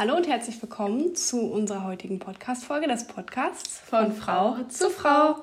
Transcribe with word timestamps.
Hallo 0.00 0.14
und 0.14 0.28
herzlich 0.28 0.62
willkommen 0.62 1.16
zu 1.16 1.40
unserer 1.40 1.82
heutigen 1.82 2.20
Podcast-Folge 2.20 2.86
des 2.86 3.08
Podcasts 3.08 3.80
von 3.80 4.12
Frau 4.12 4.56
zu 4.68 4.90
Frau. 4.90 5.40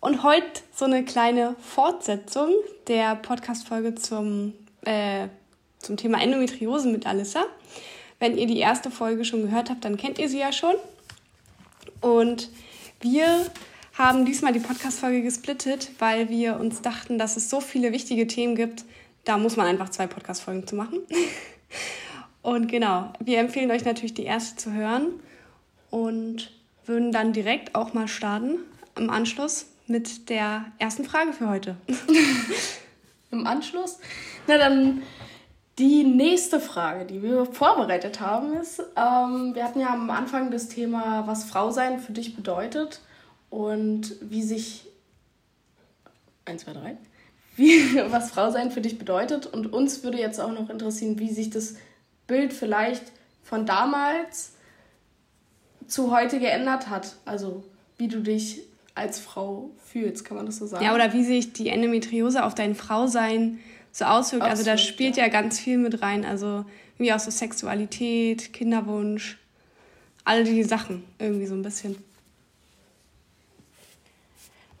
Und 0.00 0.22
heute 0.22 0.46
so 0.74 0.86
eine 0.86 1.04
kleine 1.04 1.54
Fortsetzung 1.60 2.48
der 2.88 3.14
Podcast-Folge 3.16 3.94
zum, 3.94 4.54
äh, 4.86 5.28
zum 5.80 5.98
Thema 5.98 6.22
Endometriose 6.22 6.88
mit 6.88 7.06
Alissa. 7.06 7.44
Wenn 8.18 8.38
ihr 8.38 8.46
die 8.46 8.56
erste 8.56 8.90
Folge 8.90 9.26
schon 9.26 9.42
gehört 9.42 9.68
habt, 9.68 9.84
dann 9.84 9.98
kennt 9.98 10.18
ihr 10.18 10.30
sie 10.30 10.38
ja 10.38 10.50
schon. 10.50 10.76
Und 12.00 12.48
wir 13.02 13.50
haben 13.98 14.24
diesmal 14.24 14.54
die 14.54 14.60
Podcast-Folge 14.60 15.20
gesplittet, 15.20 15.90
weil 15.98 16.30
wir 16.30 16.58
uns 16.58 16.80
dachten, 16.80 17.18
dass 17.18 17.36
es 17.36 17.50
so 17.50 17.60
viele 17.60 17.92
wichtige 17.92 18.26
Themen 18.26 18.56
gibt, 18.56 18.86
da 19.24 19.36
muss 19.36 19.56
man 19.56 19.66
einfach 19.66 19.90
zwei 19.90 20.06
Podcast-Folgen 20.06 20.66
zu 20.66 20.74
machen. 20.74 21.00
Und 22.44 22.68
genau, 22.68 23.10
wir 23.20 23.38
empfehlen 23.38 23.70
euch 23.70 23.86
natürlich 23.86 24.12
die 24.12 24.24
erste 24.24 24.56
zu 24.56 24.70
hören 24.70 25.14
und 25.88 26.52
würden 26.84 27.10
dann 27.10 27.32
direkt 27.32 27.74
auch 27.74 27.94
mal 27.94 28.06
starten 28.06 28.58
im 28.98 29.08
Anschluss 29.08 29.64
mit 29.86 30.28
der 30.28 30.66
ersten 30.78 31.06
Frage 31.06 31.32
für 31.32 31.48
heute. 31.48 31.76
Im 33.30 33.46
Anschluss? 33.46 33.98
Na 34.46 34.58
dann 34.58 35.02
die 35.78 36.04
nächste 36.04 36.60
Frage, 36.60 37.06
die 37.06 37.22
wir 37.22 37.46
vorbereitet 37.46 38.20
haben, 38.20 38.52
ist, 38.52 38.80
ähm, 38.94 39.54
wir 39.54 39.64
hatten 39.64 39.80
ja 39.80 39.94
am 39.94 40.10
Anfang 40.10 40.50
das 40.50 40.68
Thema, 40.68 41.26
was 41.26 41.44
Frau 41.44 41.70
sein 41.70 41.98
für 41.98 42.12
dich 42.12 42.36
bedeutet 42.36 43.00
und 43.48 44.16
wie 44.20 44.42
sich, 44.42 44.86
eins, 46.44 46.64
zwei, 46.64 46.74
drei, 46.74 46.98
wie, 47.56 47.96
was 48.10 48.32
Frau 48.32 48.50
sein 48.50 48.70
für 48.70 48.82
dich 48.82 48.98
bedeutet. 48.98 49.46
Und 49.46 49.72
uns 49.72 50.04
würde 50.04 50.18
jetzt 50.18 50.42
auch 50.42 50.52
noch 50.52 50.68
interessieren, 50.68 51.18
wie 51.18 51.32
sich 51.32 51.48
das 51.48 51.76
Bild 52.26 52.52
vielleicht 52.52 53.04
von 53.42 53.66
damals 53.66 54.52
zu 55.86 56.10
heute 56.10 56.38
geändert 56.38 56.88
hat. 56.88 57.16
Also 57.24 57.64
wie 57.98 58.08
du 58.08 58.20
dich 58.20 58.62
als 58.94 59.18
Frau 59.18 59.70
fühlst, 59.84 60.24
kann 60.24 60.36
man 60.36 60.46
das 60.46 60.56
so 60.56 60.66
sagen? 60.66 60.84
Ja, 60.84 60.94
oder 60.94 61.12
wie 61.12 61.24
sich 61.24 61.52
die 61.52 61.68
Endometriose 61.68 62.44
auf 62.44 62.54
dein 62.54 62.74
Frausein 62.74 63.58
so 63.92 64.04
auswirkt. 64.04 64.44
Absolut, 64.44 64.50
also 64.50 64.64
da 64.64 64.78
spielt 64.78 65.16
ja. 65.16 65.24
ja 65.24 65.28
ganz 65.28 65.58
viel 65.58 65.78
mit 65.78 66.02
rein. 66.02 66.24
Also 66.24 66.64
wie 66.98 67.12
auch 67.12 67.18
so 67.18 67.30
Sexualität, 67.30 68.52
Kinderwunsch, 68.52 69.38
all 70.24 70.44
die 70.44 70.62
Sachen 70.62 71.04
irgendwie 71.18 71.46
so 71.46 71.54
ein 71.54 71.62
bisschen. 71.62 71.96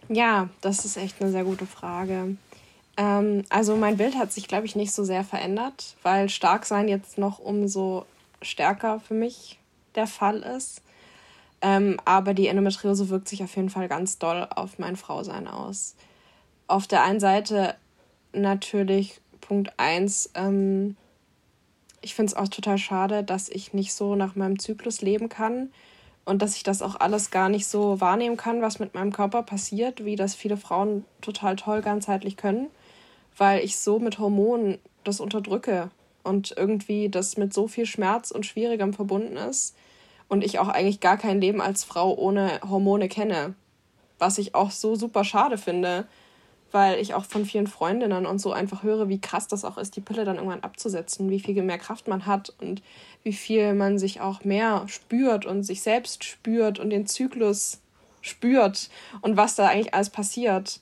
Ja, 0.08 0.48
das 0.60 0.84
ist 0.84 0.96
echt 0.96 1.20
eine 1.20 1.30
sehr 1.30 1.44
gute 1.44 1.66
Frage. 1.66 2.36
Ähm, 2.96 3.44
also 3.48 3.76
mein 3.76 3.96
Bild 3.96 4.16
hat 4.16 4.32
sich, 4.32 4.48
glaube 4.48 4.66
ich, 4.66 4.76
nicht 4.76 4.92
so 4.92 5.04
sehr 5.04 5.24
verändert, 5.24 5.96
weil 6.02 6.28
stark 6.28 6.64
sein 6.66 6.88
jetzt 6.88 7.18
noch 7.18 7.38
umso 7.38 8.06
stärker 8.42 9.00
für 9.00 9.14
mich 9.14 9.58
der 9.94 10.06
Fall 10.06 10.38
ist. 10.38 10.82
Ähm, 11.60 11.98
aber 12.04 12.34
die 12.34 12.48
Endometriose 12.48 13.08
wirkt 13.08 13.28
sich 13.28 13.42
auf 13.42 13.56
jeden 13.56 13.70
Fall 13.70 13.88
ganz 13.88 14.18
doll 14.18 14.46
auf 14.54 14.78
mein 14.78 14.96
Frausein 14.96 15.48
aus. 15.48 15.94
Auf 16.66 16.86
der 16.86 17.02
einen 17.02 17.20
Seite 17.20 17.74
natürlich 18.32 19.20
Punkt 19.40 19.72
1, 19.78 20.30
ähm, 20.34 20.96
ich 22.00 22.14
finde 22.14 22.32
es 22.32 22.36
auch 22.36 22.48
total 22.48 22.78
schade, 22.78 23.24
dass 23.24 23.48
ich 23.48 23.72
nicht 23.72 23.94
so 23.94 24.14
nach 24.14 24.34
meinem 24.34 24.58
Zyklus 24.58 25.00
leben 25.00 25.28
kann 25.28 25.70
und 26.26 26.42
dass 26.42 26.56
ich 26.56 26.62
das 26.62 26.82
auch 26.82 26.96
alles 26.96 27.30
gar 27.30 27.48
nicht 27.48 27.66
so 27.66 28.00
wahrnehmen 28.00 28.36
kann, 28.36 28.60
was 28.60 28.78
mit 28.78 28.94
meinem 28.94 29.12
Körper 29.12 29.42
passiert, 29.42 30.04
wie 30.04 30.16
das 30.16 30.34
viele 30.34 30.56
Frauen 30.56 31.04
total 31.22 31.56
toll 31.56 31.80
ganzheitlich 31.80 32.36
können 32.36 32.68
weil 33.36 33.64
ich 33.64 33.78
so 33.78 33.98
mit 33.98 34.18
Hormonen 34.18 34.78
das 35.04 35.20
unterdrücke 35.20 35.90
und 36.22 36.54
irgendwie 36.56 37.08
das 37.08 37.36
mit 37.36 37.52
so 37.52 37.68
viel 37.68 37.86
Schmerz 37.86 38.30
und 38.30 38.46
Schwierigem 38.46 38.92
verbunden 38.92 39.36
ist 39.36 39.76
und 40.28 40.42
ich 40.42 40.58
auch 40.58 40.68
eigentlich 40.68 41.00
gar 41.00 41.16
kein 41.16 41.40
Leben 41.40 41.60
als 41.60 41.84
Frau 41.84 42.14
ohne 42.14 42.60
Hormone 42.68 43.08
kenne. 43.08 43.54
Was 44.18 44.38
ich 44.38 44.54
auch 44.54 44.70
so 44.70 44.94
super 44.94 45.24
schade 45.24 45.58
finde, 45.58 46.06
weil 46.72 46.98
ich 46.98 47.14
auch 47.14 47.24
von 47.24 47.44
vielen 47.44 47.68
Freundinnen 47.68 48.26
und 48.26 48.40
so 48.40 48.52
einfach 48.52 48.82
höre, 48.82 49.08
wie 49.08 49.20
krass 49.20 49.46
das 49.46 49.64
auch 49.64 49.78
ist, 49.78 49.94
die 49.94 50.00
Pille 50.00 50.24
dann 50.24 50.36
irgendwann 50.36 50.64
abzusetzen, 50.64 51.30
wie 51.30 51.38
viel 51.38 51.62
mehr 51.62 51.78
Kraft 51.78 52.08
man 52.08 52.26
hat 52.26 52.52
und 52.60 52.82
wie 53.22 53.32
viel 53.32 53.74
man 53.74 53.98
sich 53.98 54.20
auch 54.20 54.42
mehr 54.44 54.84
spürt 54.88 55.46
und 55.46 55.62
sich 55.62 55.82
selbst 55.82 56.24
spürt 56.24 56.80
und 56.80 56.90
den 56.90 57.06
Zyklus 57.06 57.80
spürt 58.22 58.88
und 59.20 59.36
was 59.36 59.54
da 59.54 59.68
eigentlich 59.68 59.94
alles 59.94 60.10
passiert. 60.10 60.80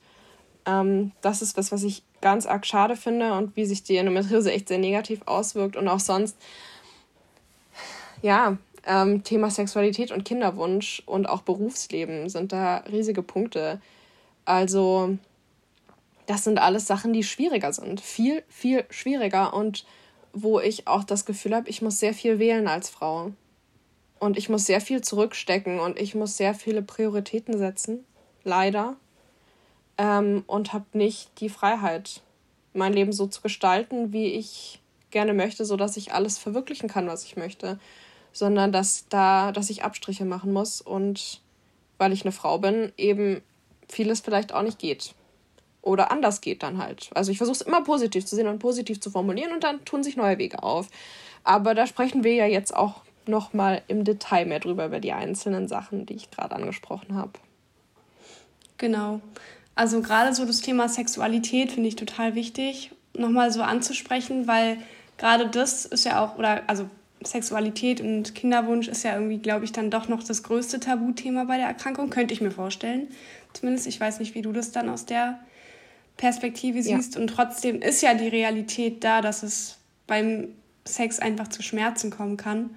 Ähm, 0.64 1.12
das 1.20 1.42
ist 1.42 1.58
was, 1.58 1.72
was 1.72 1.82
ich 1.82 2.04
ganz 2.22 2.46
arg 2.46 2.64
schade 2.64 2.96
finde 2.96 3.34
und 3.34 3.56
wie 3.56 3.66
sich 3.66 3.82
die 3.82 3.96
Endometriose 3.96 4.52
echt 4.52 4.68
sehr 4.68 4.78
negativ 4.78 5.20
auswirkt 5.26 5.76
und 5.76 5.88
auch 5.88 6.00
sonst, 6.00 6.36
ja, 8.22 8.56
ähm, 8.86 9.22
Thema 9.22 9.50
Sexualität 9.50 10.10
und 10.10 10.24
Kinderwunsch 10.24 11.02
und 11.06 11.28
auch 11.28 11.42
Berufsleben 11.42 12.28
sind 12.28 12.52
da 12.52 12.78
riesige 12.90 13.22
Punkte. 13.22 13.80
Also, 14.44 15.18
das 16.26 16.44
sind 16.44 16.58
alles 16.58 16.86
Sachen, 16.86 17.12
die 17.12 17.22
schwieriger 17.22 17.72
sind. 17.72 18.00
Viel, 18.00 18.42
viel 18.48 18.84
schwieriger 18.90 19.54
und 19.54 19.84
wo 20.32 20.60
ich 20.60 20.88
auch 20.88 21.04
das 21.04 21.26
Gefühl 21.26 21.54
habe, 21.54 21.68
ich 21.68 21.82
muss 21.82 22.00
sehr 22.00 22.14
viel 22.14 22.38
wählen 22.38 22.66
als 22.66 22.88
Frau. 22.88 23.32
Und 24.18 24.38
ich 24.38 24.48
muss 24.48 24.66
sehr 24.66 24.80
viel 24.80 25.02
zurückstecken 25.02 25.80
und 25.80 26.00
ich 26.00 26.14
muss 26.14 26.36
sehr 26.36 26.54
viele 26.54 26.80
Prioritäten 26.80 27.58
setzen. 27.58 28.04
Leider 28.44 28.96
ähm, 29.98 30.44
und 30.46 30.72
habe 30.72 30.86
nicht 30.92 31.40
die 31.40 31.48
Freiheit, 31.48 32.22
mein 32.74 32.92
Leben 32.92 33.12
so 33.12 33.26
zu 33.26 33.42
gestalten, 33.42 34.12
wie 34.12 34.28
ich 34.28 34.80
gerne 35.10 35.34
möchte, 35.34 35.64
so 35.64 35.76
dass 35.76 35.96
ich 35.96 36.12
alles 36.12 36.38
verwirklichen 36.38 36.88
kann, 36.88 37.06
was 37.06 37.24
ich 37.24 37.36
möchte, 37.36 37.78
sondern 38.32 38.72
dass 38.72 39.08
da, 39.08 39.52
dass 39.52 39.70
ich 39.70 39.84
Abstriche 39.84 40.24
machen 40.24 40.52
muss 40.52 40.80
und 40.80 41.40
weil 41.98 42.12
ich 42.12 42.24
eine 42.24 42.32
Frau 42.32 42.58
bin, 42.58 42.92
eben 42.96 43.42
vieles 43.88 44.20
vielleicht 44.20 44.54
auch 44.54 44.62
nicht 44.62 44.78
geht 44.78 45.14
oder 45.82 46.10
anders 46.10 46.40
geht 46.40 46.62
dann 46.62 46.78
halt. 46.78 47.10
Also 47.14 47.30
ich 47.30 47.38
versuche 47.38 47.56
es 47.56 47.62
immer 47.62 47.82
positiv 47.82 48.24
zu 48.24 48.36
sehen 48.36 48.46
und 48.46 48.60
positiv 48.60 49.00
zu 49.00 49.10
formulieren 49.10 49.52
und 49.52 49.64
dann 49.64 49.84
tun 49.84 50.02
sich 50.02 50.16
neue 50.16 50.38
Wege 50.38 50.62
auf. 50.62 50.88
Aber 51.44 51.74
da 51.74 51.86
sprechen 51.86 52.24
wir 52.24 52.34
ja 52.34 52.46
jetzt 52.46 52.74
auch 52.74 53.02
noch 53.26 53.52
mal 53.52 53.82
im 53.88 54.04
Detail 54.04 54.46
mehr 54.46 54.60
drüber 54.60 54.86
über 54.86 55.00
die 55.00 55.12
einzelnen 55.12 55.68
Sachen, 55.68 56.06
die 56.06 56.14
ich 56.14 56.30
gerade 56.30 56.54
angesprochen 56.54 57.14
habe. 57.14 57.32
Genau. 58.78 59.20
Also 59.74 60.02
gerade 60.02 60.34
so 60.34 60.44
das 60.44 60.60
Thema 60.60 60.88
Sexualität 60.88 61.72
finde 61.72 61.88
ich 61.88 61.96
total 61.96 62.34
wichtig, 62.34 62.92
nochmal 63.16 63.50
so 63.50 63.62
anzusprechen, 63.62 64.46
weil 64.46 64.78
gerade 65.16 65.46
das 65.48 65.84
ist 65.86 66.04
ja 66.04 66.22
auch, 66.22 66.38
oder 66.38 66.62
also 66.66 66.88
Sexualität 67.24 68.00
und 68.00 68.34
Kinderwunsch 68.34 68.88
ist 68.88 69.04
ja 69.04 69.14
irgendwie, 69.14 69.38
glaube 69.38 69.64
ich, 69.64 69.72
dann 69.72 69.90
doch 69.90 70.08
noch 70.08 70.22
das 70.22 70.42
größte 70.42 70.80
Tabuthema 70.80 71.44
bei 71.44 71.56
der 71.56 71.66
Erkrankung, 71.66 72.10
könnte 72.10 72.34
ich 72.34 72.40
mir 72.40 72.50
vorstellen. 72.50 73.08
Zumindest, 73.52 73.86
ich 73.86 74.00
weiß 74.00 74.18
nicht, 74.18 74.34
wie 74.34 74.42
du 74.42 74.52
das 74.52 74.72
dann 74.72 74.88
aus 74.88 75.06
der 75.06 75.38
Perspektive 76.16 76.82
siehst. 76.82 77.14
Ja. 77.14 77.20
Und 77.20 77.28
trotzdem 77.28 77.80
ist 77.80 78.02
ja 78.02 78.14
die 78.14 78.28
Realität 78.28 79.04
da, 79.04 79.20
dass 79.20 79.42
es 79.42 79.78
beim 80.06 80.48
Sex 80.84 81.20
einfach 81.20 81.48
zu 81.48 81.62
Schmerzen 81.62 82.10
kommen 82.10 82.36
kann. 82.36 82.70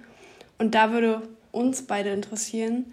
Und 0.58 0.74
da 0.74 0.92
würde 0.92 1.22
uns 1.52 1.82
beide 1.82 2.10
interessieren, 2.10 2.86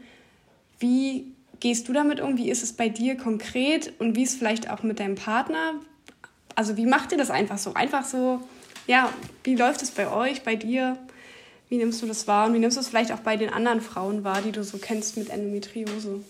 wie 0.80 1.34
gehst 1.60 1.88
du 1.88 1.94
damit 1.94 2.22
um? 2.22 2.38
Wie 2.38 2.50
ist 2.50 2.64
es 2.64 2.74
bei 2.74 2.90
dir 2.90 3.16
konkret 3.18 3.94
und 4.00 4.16
wie 4.16 4.24
ist 4.24 4.34
es 4.34 4.38
vielleicht 4.38 4.70
auch 4.70 4.84
mit 4.84 5.00
deinem 5.00 5.16
Partner? 5.16 5.76
Also 6.56 6.78
wie 6.78 6.86
macht 6.86 7.12
ihr 7.12 7.18
das 7.18 7.32
einfach 7.32 7.58
so? 7.58 7.74
Einfach 7.74 8.06
so, 8.06 8.40
ja, 8.88 9.10
wie 9.44 9.56
läuft 9.56 9.82
es 9.82 9.92
bei 9.92 10.12
euch, 10.12 10.44
bei 10.44 10.56
dir? 10.56 10.98
Wie 11.70 11.78
nimmst 11.78 12.02
du 12.02 12.06
das 12.06 12.28
wahr 12.28 12.48
und 12.48 12.54
wie 12.54 12.60
nimmst 12.60 12.78
du 12.78 12.82
es 12.82 12.90
vielleicht 12.90 13.12
auch 13.12 13.20
bei 13.20 13.38
den 13.38 13.50
anderen 13.50 13.82
Frauen 13.82 14.24
wahr, 14.24 14.42
die 14.42 14.52
du 14.52 14.64
so 14.64 14.78
kennst 14.78 15.18
mit 15.18 15.30
Endometriose? 15.30 16.22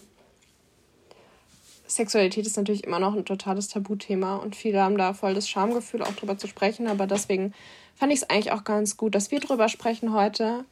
Sexualität 1.87 2.45
ist 2.45 2.57
natürlich 2.57 2.83
immer 2.85 2.99
noch 2.99 3.13
ein 3.13 3.25
totales 3.25 3.67
Tabuthema 3.67 4.37
und 4.37 4.55
viele 4.55 4.81
haben 4.81 4.97
da 4.97 5.13
voll 5.13 5.33
das 5.33 5.49
Schamgefühl, 5.49 6.01
auch 6.01 6.13
drüber 6.13 6.37
zu 6.37 6.47
sprechen. 6.47 6.87
Aber 6.87 7.07
deswegen 7.07 7.53
fand 7.95 8.13
ich 8.13 8.21
es 8.21 8.29
eigentlich 8.29 8.51
auch 8.51 8.63
ganz 8.63 8.97
gut, 8.97 9.15
dass 9.15 9.31
wir 9.31 9.39
drüber 9.39 9.69
sprechen 9.69 10.13
heute, 10.13 10.65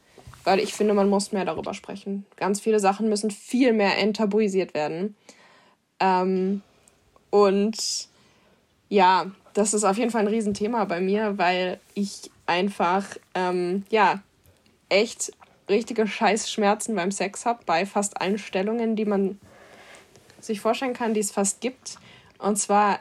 weil 0.44 0.60
ich 0.60 0.74
finde, 0.74 0.94
man 0.94 1.08
muss 1.08 1.32
mehr 1.32 1.44
darüber 1.44 1.74
sprechen. 1.74 2.26
Ganz 2.36 2.60
viele 2.60 2.80
Sachen 2.80 3.08
müssen 3.08 3.30
viel 3.30 3.72
mehr 3.72 3.98
enttabuisiert 3.98 4.74
werden. 4.74 5.16
Ähm, 6.00 6.62
und 7.30 8.08
ja, 8.88 9.30
das 9.54 9.74
ist 9.74 9.84
auf 9.84 9.98
jeden 9.98 10.10
Fall 10.10 10.22
ein 10.22 10.28
Riesenthema 10.28 10.84
bei 10.84 11.00
mir, 11.00 11.38
weil 11.38 11.80
ich 11.94 12.30
einfach, 12.46 13.04
ähm, 13.34 13.84
ja, 13.90 14.22
echt 14.88 15.32
richtige 15.68 16.06
Scheißschmerzen 16.06 16.94
beim 16.94 17.10
Sex 17.10 17.46
habe, 17.46 17.60
bei 17.64 17.86
fast 17.86 18.20
allen 18.20 18.38
Stellungen, 18.38 18.96
die 18.96 19.04
man 19.04 19.38
sich 20.40 20.60
vorstellen 20.60 20.92
kann, 20.92 21.14
die 21.14 21.20
es 21.20 21.30
fast 21.30 21.60
gibt. 21.60 21.98
Und 22.38 22.56
zwar 22.56 23.00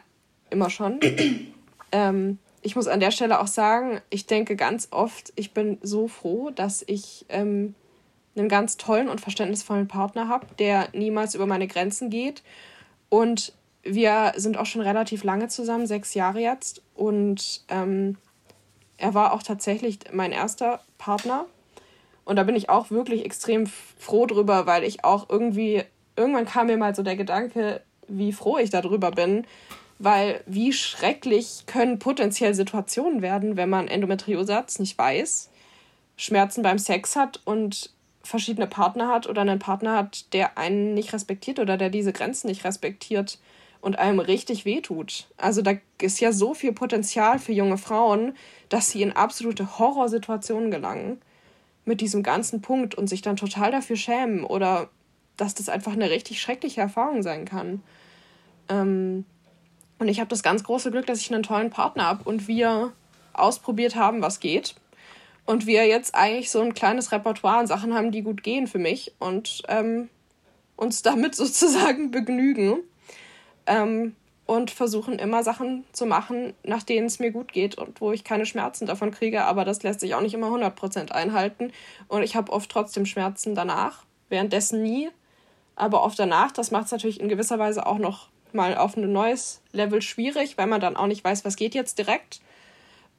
immer 0.50 0.70
schon. 0.70 1.00
ähm, 1.92 2.38
ich 2.62 2.76
muss 2.76 2.88
an 2.88 3.00
der 3.00 3.12
Stelle 3.12 3.40
auch 3.40 3.48
sagen, 3.48 4.02
ich 4.10 4.28
denke 4.28 4.56
ganz 4.56 4.88
oft, 4.92 5.34
ich 5.36 5.54
bin 5.54 5.78
so 5.82 6.08
froh, 6.08 6.52
dass 6.52 6.84
ich 6.86 7.26
ähm, 7.30 7.76
einen 8.36 8.50
ganz 8.50 8.78
tollen 8.78 9.10
und 9.10 9.20
verständnisvollen 9.20 9.88
Partner 9.88 10.28
habe, 10.28 10.48
der 10.60 10.90
niemals 10.94 11.36
über 11.36 11.48
meine 11.48 11.68
Grenzen 11.68 12.10
geht. 12.10 12.44
Und 13.10 13.54
wir 13.84 14.34
sind 14.36 14.58
auch 14.58 14.66
schon 14.66 14.82
relativ 14.82 15.24
lange 15.24 15.48
zusammen, 15.48 15.88
sechs 15.88 16.14
Jahre 16.14 16.40
jetzt. 16.40 16.82
Und 16.96 17.64
ähm, 17.68 18.18
er 18.98 19.14
war 19.14 19.34
auch 19.34 19.44
tatsächlich 19.44 20.00
mein 20.14 20.32
erster 20.32 20.82
Partner. 20.98 21.46
Und 22.24 22.36
da 22.36 22.44
bin 22.44 22.56
ich 22.56 22.70
auch 22.70 22.92
wirklich 22.92 23.26
extrem 23.26 23.66
froh 23.66 24.28
drüber, 24.28 24.68
weil 24.68 24.84
ich 24.84 25.04
auch 25.04 25.30
irgendwie, 25.30 25.84
irgendwann 26.16 26.46
kam 26.46 26.68
mir 26.68 26.78
mal 26.78 26.94
so 26.94 27.02
der 27.02 27.16
Gedanke, 27.16 27.82
wie 28.08 28.32
froh 28.32 28.58
ich 28.60 28.70
darüber 28.70 29.12
bin, 29.12 29.46
weil 30.04 30.44
wie 30.48 30.74
schrecklich 30.74 31.66
können 31.68 32.00
potenziell 32.00 32.54
Situationen 32.56 33.22
werden, 33.22 33.56
wenn 33.56 33.70
man 33.70 33.88
Endometriose 33.88 34.56
hat, 34.56 34.80
nicht 34.80 34.98
weiß, 34.98 35.50
Schmerzen 36.18 36.64
beim 36.64 36.80
Sex 36.80 37.16
hat 37.16 37.40
und 37.46 37.92
verschiedene 38.24 38.68
Partner 38.68 39.08
hat 39.08 39.28
oder 39.28 39.42
einen 39.42 39.60
Partner 39.60 39.96
hat, 39.96 40.34
der 40.34 40.58
einen 40.58 40.94
nicht 40.94 41.14
respektiert 41.14 41.60
oder 41.60 41.78
der 41.78 41.90
diese 41.90 42.14
Grenzen 42.14 42.48
nicht 42.48 42.64
respektiert 42.64 43.40
und 43.80 44.00
einem 44.00 44.20
richtig 44.20 44.66
wehtut. 44.66 45.28
Also 45.38 45.62
da 45.62 45.74
ist 46.00 46.20
ja 46.20 46.32
so 46.32 46.54
viel 46.54 46.74
Potenzial 46.74 47.40
für 47.40 47.52
junge 47.52 47.78
Frauen, 47.78 48.36
dass 48.70 48.90
sie 48.90 49.02
in 49.02 49.12
absolute 49.12 49.80
Horrorsituationen 49.80 50.72
gelangen 50.72 51.22
mit 51.86 52.02
diesem 52.02 52.24
ganzen 52.24 52.62
Punkt 52.62 52.96
und 52.96 53.08
sich 53.08 53.22
dann 53.22 53.36
total 53.36 53.72
dafür 53.72 53.96
schämen 53.96 54.44
oder 54.44 54.90
dass 55.38 55.56
das 55.56 55.70
einfach 55.70 55.94
eine 55.94 56.10
richtig 56.10 56.42
schreckliche 56.42 56.82
Erfahrung 56.82 57.24
sein 57.24 57.46
kann. 57.46 57.82
Ähm, 58.70 59.26
und 60.02 60.08
ich 60.08 60.20
habe 60.20 60.30
das 60.30 60.42
ganz 60.42 60.64
große 60.64 60.90
Glück, 60.90 61.06
dass 61.06 61.22
ich 61.22 61.32
einen 61.32 61.44
tollen 61.44 61.70
Partner 61.70 62.06
habe 62.06 62.24
und 62.24 62.48
wir 62.48 62.92
ausprobiert 63.34 63.96
haben, 63.96 64.24
was 64.24 64.40
geht. 64.40 64.74
Und 65.46 65.68
wir 65.68 65.86
jetzt 65.86 66.16
eigentlich 66.16 66.50
so 66.50 66.60
ein 66.60 66.74
kleines 66.74 67.12
Repertoire 67.12 67.60
an 67.60 67.68
Sachen 67.68 67.94
haben, 67.94 68.12
die 68.12 68.24
gut 68.24 68.42
gehen 68.42 68.66
für 68.66 68.80
mich 68.80 69.14
und 69.20 69.62
ähm, 69.68 70.10
uns 70.76 71.04
damit 71.04 71.36
sozusagen 71.36 72.10
begnügen. 72.10 72.80
Ähm, 73.68 74.16
und 74.48 74.72
versuchen 74.72 75.20
immer 75.20 75.44
Sachen 75.44 75.86
zu 75.94 76.08
machen, 76.08 76.56
nach 76.64 76.82
denen 76.82 77.06
es 77.06 77.20
mir 77.20 77.32
gut 77.32 77.54
geht 77.54 77.78
und 77.78 78.02
wo 78.02 78.12
ich 78.12 78.24
keine 78.24 78.48
Schmerzen 78.48 78.88
davon 78.88 79.12
kriege. 79.12 79.44
Aber 79.44 79.66
das 79.66 79.84
lässt 79.84 80.00
sich 80.00 80.16
auch 80.16 80.22
nicht 80.22 80.34
immer 80.34 80.48
100% 80.48 81.12
einhalten. 81.12 81.72
Und 82.08 82.24
ich 82.24 82.36
habe 82.36 82.52
oft 82.52 82.72
trotzdem 82.72 83.06
Schmerzen 83.06 83.54
danach, 83.54 84.04
währenddessen 84.30 84.82
nie. 84.82 85.10
Aber 85.76 86.02
oft 86.02 86.18
danach, 86.18 86.52
das 86.52 86.72
macht 86.72 86.86
es 86.86 86.92
natürlich 86.92 87.20
in 87.20 87.30
gewisser 87.30 87.60
Weise 87.60 87.86
auch 87.86 88.00
noch 88.00 88.31
mal 88.54 88.78
auf 88.78 88.98
ein 88.98 89.12
neues 89.12 89.62
Level 89.72 90.02
schwierig, 90.02 90.58
weil 90.58 90.68
man 90.68 90.82
dann 90.82 90.96
auch 90.96 91.08
nicht 91.08 91.24
weiß, 91.24 91.46
was 91.46 91.56
geht 91.56 91.76
jetzt 91.76 91.98
direkt. 91.98 92.42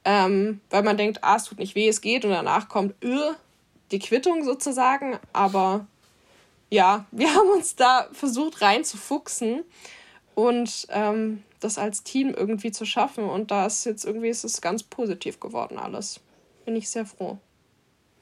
Ähm, 0.05 0.59
weil 0.69 0.83
man 0.83 0.97
denkt, 0.97 1.19
ah, 1.21 1.37
es 1.37 1.45
tut 1.45 1.59
nicht 1.59 1.75
weh, 1.75 1.87
es 1.87 2.01
geht 2.01 2.25
und 2.25 2.31
danach 2.31 2.67
kommt 2.67 2.93
öh, 3.03 3.33
die 3.91 3.99
Quittung 3.99 4.43
sozusagen. 4.43 5.17
Aber 5.31 5.87
ja, 6.69 7.05
wir 7.11 7.33
haben 7.33 7.49
uns 7.49 7.75
da 7.75 8.07
versucht 8.11 8.61
reinzufuchsen 8.61 9.63
und 10.35 10.87
ähm, 10.89 11.43
das 11.59 11.77
als 11.77 12.03
Team 12.03 12.33
irgendwie 12.35 12.71
zu 12.71 12.85
schaffen. 12.85 13.23
Und 13.25 13.51
da 13.51 13.65
ist 13.65 13.85
jetzt 13.85 14.05
irgendwie 14.05 14.29
ist 14.29 14.43
es 14.43 14.61
ganz 14.61 14.83
positiv 14.83 15.39
geworden 15.39 15.77
alles. 15.77 16.19
Bin 16.65 16.75
ich 16.75 16.89
sehr 16.89 17.05
froh. 17.05 17.37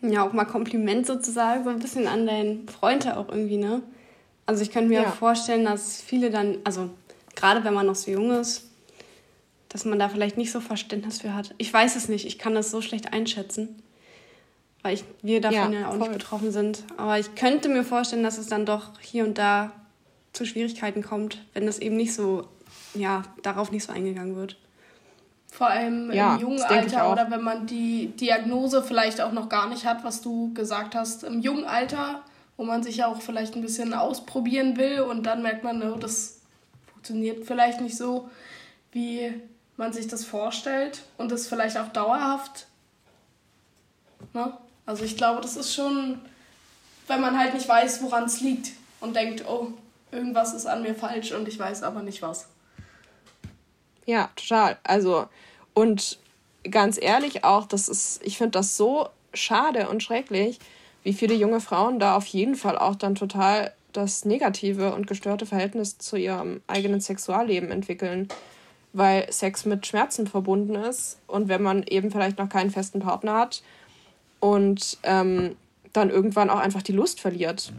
Ja, 0.02 0.26
auch 0.26 0.34
mal 0.34 0.46
Kompliment 0.46 1.06
sozusagen, 1.06 1.64
so 1.64 1.70
ein 1.70 1.80
bisschen 1.80 2.08
an 2.08 2.26
deinen 2.26 2.68
Freund 2.68 3.08
auch 3.08 3.30
irgendwie, 3.30 3.58
ne? 3.58 3.84
Also 4.48 4.64
ich 4.64 4.72
könnte 4.72 4.90
mir 4.90 5.04
ja. 5.04 5.12
vorstellen, 5.12 5.64
dass 5.64 6.02
viele 6.02 6.32
dann, 6.32 6.58
also 6.64 6.90
gerade 7.36 7.64
wenn 7.64 7.74
man 7.74 7.86
noch 7.86 7.96
so 7.96 8.12
jung 8.12 8.32
ist, 8.32 8.70
dass 9.70 9.86
man 9.86 10.00
da 10.00 10.10
vielleicht 10.10 10.38
nicht 10.38 10.52
so 10.52 10.60
Verständnis 10.60 11.22
für 11.22 11.34
hat. 11.34 11.56
Ich 11.58 11.74
weiß 11.74 11.96
es 11.96 12.10
nicht, 12.10 12.26
ich 12.26 12.38
kann 12.38 12.54
das 12.54 12.72
so 12.72 12.82
schlecht 12.82 13.14
einschätzen, 13.14 13.82
weil 14.82 14.96
ich, 14.96 15.06
wir 15.22 15.40
davon 15.40 15.72
ja, 15.72 15.82
ja 15.82 15.88
auch 15.88 15.92
voll. 15.92 16.00
nicht 16.00 16.12
betroffen 16.12 16.52
sind. 16.52 16.84
Aber 16.98 17.18
ich 17.20 17.36
könnte 17.36 17.70
mir 17.70 17.84
vorstellen, 17.84 18.24
dass 18.24 18.38
es 18.38 18.48
dann 18.48 18.66
doch 18.66 19.00
hier 19.00 19.24
und 19.24 19.38
da 19.38 19.72
zu 20.34 20.46
Schwierigkeiten 20.46 21.04
kommt, 21.04 21.42
wenn 21.54 21.66
das 21.66 21.80
eben 21.80 21.96
nicht 21.96 22.14
so, 22.14 22.48
ja, 22.94 23.24
darauf 23.44 23.72
nicht 23.72 23.86
so 23.86 23.94
eingegangen 23.94 24.36
wird. 24.36 24.58
Vor 25.48 25.68
allem 25.68 26.12
ja, 26.12 26.36
im 26.36 26.42
jungen 26.42 26.62
Alter 26.62 27.12
oder 27.12 27.30
wenn 27.30 27.42
man 27.42 27.66
die 27.66 28.08
Diagnose 28.08 28.84
vielleicht 28.84 29.22
auch 29.22 29.34
noch 29.34 29.50
gar 29.50 29.68
nicht 29.68 29.86
hat, 29.86 30.04
was 30.04 30.22
du 30.22 30.54
gesagt 30.54 30.96
hast, 30.96 31.24
im 31.24 31.42
jungen 31.42 31.66
Alter, 31.66 32.22
wo 32.56 32.64
man 32.64 32.84
sich 32.84 32.98
ja 32.98 33.08
auch 33.08 33.22
vielleicht 33.22 33.56
ein 33.56 33.62
bisschen 33.62 33.94
ausprobieren 33.94 34.78
will 34.78 35.02
und 35.02 35.24
dann 35.24 35.42
merkt 35.42 35.64
man, 35.64 35.84
oh, 35.84 35.98
das 35.98 36.41
funktioniert 37.02 37.46
vielleicht 37.46 37.82
nicht 37.82 37.98
so, 37.98 38.30
wie 38.92 39.34
man 39.76 39.92
sich 39.92 40.08
das 40.08 40.24
vorstellt 40.24 41.02
und 41.18 41.32
das 41.32 41.48
vielleicht 41.48 41.76
auch 41.78 41.90
dauerhaft. 41.90 42.68
Ne? 44.34 44.56
Also 44.86 45.04
ich 45.04 45.18
glaube, 45.18 45.42
das 45.42 45.58
ist 45.58 45.74
schon, 45.74 46.22
wenn 47.08 47.20
man 47.20 47.40
halt 47.40 47.56
nicht 47.56 47.68
weiß, 47.68 48.04
woran 48.04 48.26
es 48.26 48.42
liegt 48.42 48.74
und 49.00 49.16
denkt, 49.16 49.46
oh, 49.48 49.70
irgendwas 50.12 50.54
ist 50.54 50.68
an 50.68 50.84
mir 50.84 50.94
falsch 50.94 51.32
und 51.32 51.48
ich 51.48 51.58
weiß 51.58 51.82
aber 51.82 52.04
nicht 52.04 52.22
was. 52.22 52.48
Ja, 54.06 54.30
total. 54.36 54.78
Also, 54.84 55.28
und 55.74 56.20
ganz 56.70 57.00
ehrlich 57.02 57.44
auch, 57.44 57.66
das 57.66 57.90
ist, 57.90 58.22
ich 58.24 58.38
finde 58.38 58.52
das 58.52 58.78
so 58.78 59.10
schade 59.34 59.90
und 59.90 60.04
schrecklich, 60.04 60.60
wie 61.02 61.14
viele 61.14 61.34
junge 61.34 61.62
Frauen 61.62 61.98
da 61.98 62.16
auf 62.16 62.28
jeden 62.28 62.56
Fall 62.56 62.78
auch 62.78 62.96
dann 62.96 63.16
total 63.16 63.74
das 63.94 64.26
negative 64.26 64.94
und 64.94 65.08
gestörte 65.08 65.46
Verhältnis 65.46 65.98
zu 65.98 66.16
ihrem 66.16 66.62
eigenen 66.68 67.02
Sexualleben 67.02 67.72
entwickeln, 67.72 68.28
weil 68.94 69.32
Sex 69.32 69.66
mit 69.66 69.86
Schmerzen 69.88 70.28
verbunden 70.28 70.76
ist 70.76 71.20
und 71.28 71.48
wenn 71.48 71.62
man 71.62 71.84
eben 71.84 72.12
vielleicht 72.12 72.38
noch 72.38 72.50
keinen 72.50 72.72
festen 72.72 73.00
Partner 73.00 73.36
hat 73.36 73.64
und 74.40 74.98
ähm, 75.04 75.56
dann 75.94 76.10
irgendwann 76.10 76.50
auch 76.50 76.60
einfach 76.60 76.82
die 76.82 76.94
Lust 76.94 77.20
verliert 77.20 77.74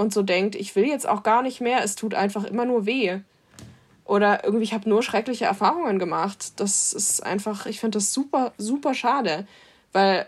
und 0.00 0.14
so 0.14 0.22
denkt, 0.22 0.54
ich 0.54 0.74
will 0.76 0.86
jetzt 0.86 1.06
auch 1.06 1.22
gar 1.22 1.42
nicht 1.42 1.60
mehr, 1.60 1.84
es 1.84 1.94
tut 1.94 2.14
einfach 2.14 2.44
immer 2.44 2.64
nur 2.64 2.86
weh. 2.86 3.18
Oder 4.06 4.44
irgendwie, 4.44 4.64
ich 4.64 4.72
habe 4.72 4.88
nur 4.88 5.02
schreckliche 5.02 5.44
Erfahrungen 5.44 5.98
gemacht. 5.98 6.58
Das 6.58 6.92
ist 6.94 7.22
einfach, 7.22 7.66
ich 7.66 7.80
finde 7.80 7.98
das 7.98 8.12
super, 8.12 8.52
super 8.56 8.94
schade. 8.94 9.46
Weil 9.92 10.26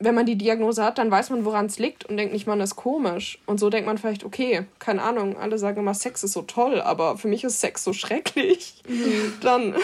wenn 0.00 0.14
man 0.14 0.26
die 0.26 0.36
Diagnose 0.36 0.84
hat, 0.84 0.98
dann 0.98 1.10
weiß 1.10 1.30
man, 1.30 1.44
woran 1.44 1.66
es 1.66 1.78
liegt 1.78 2.04
und 2.04 2.16
denkt 2.16 2.32
nicht, 2.32 2.46
man 2.46 2.60
ist 2.60 2.76
komisch. 2.76 3.40
Und 3.46 3.58
so 3.58 3.68
denkt 3.68 3.86
man 3.86 3.98
vielleicht, 3.98 4.24
okay, 4.24 4.64
keine 4.78 5.02
Ahnung, 5.02 5.36
alle 5.36 5.58
sagen 5.58 5.80
immer, 5.80 5.94
Sex 5.94 6.22
ist 6.22 6.34
so 6.34 6.42
toll, 6.42 6.80
aber 6.80 7.18
für 7.18 7.26
mich 7.26 7.42
ist 7.42 7.60
Sex 7.60 7.82
so 7.82 7.92
schrecklich. 7.92 8.74
Mhm. 8.86 9.34
Dann, 9.40 9.74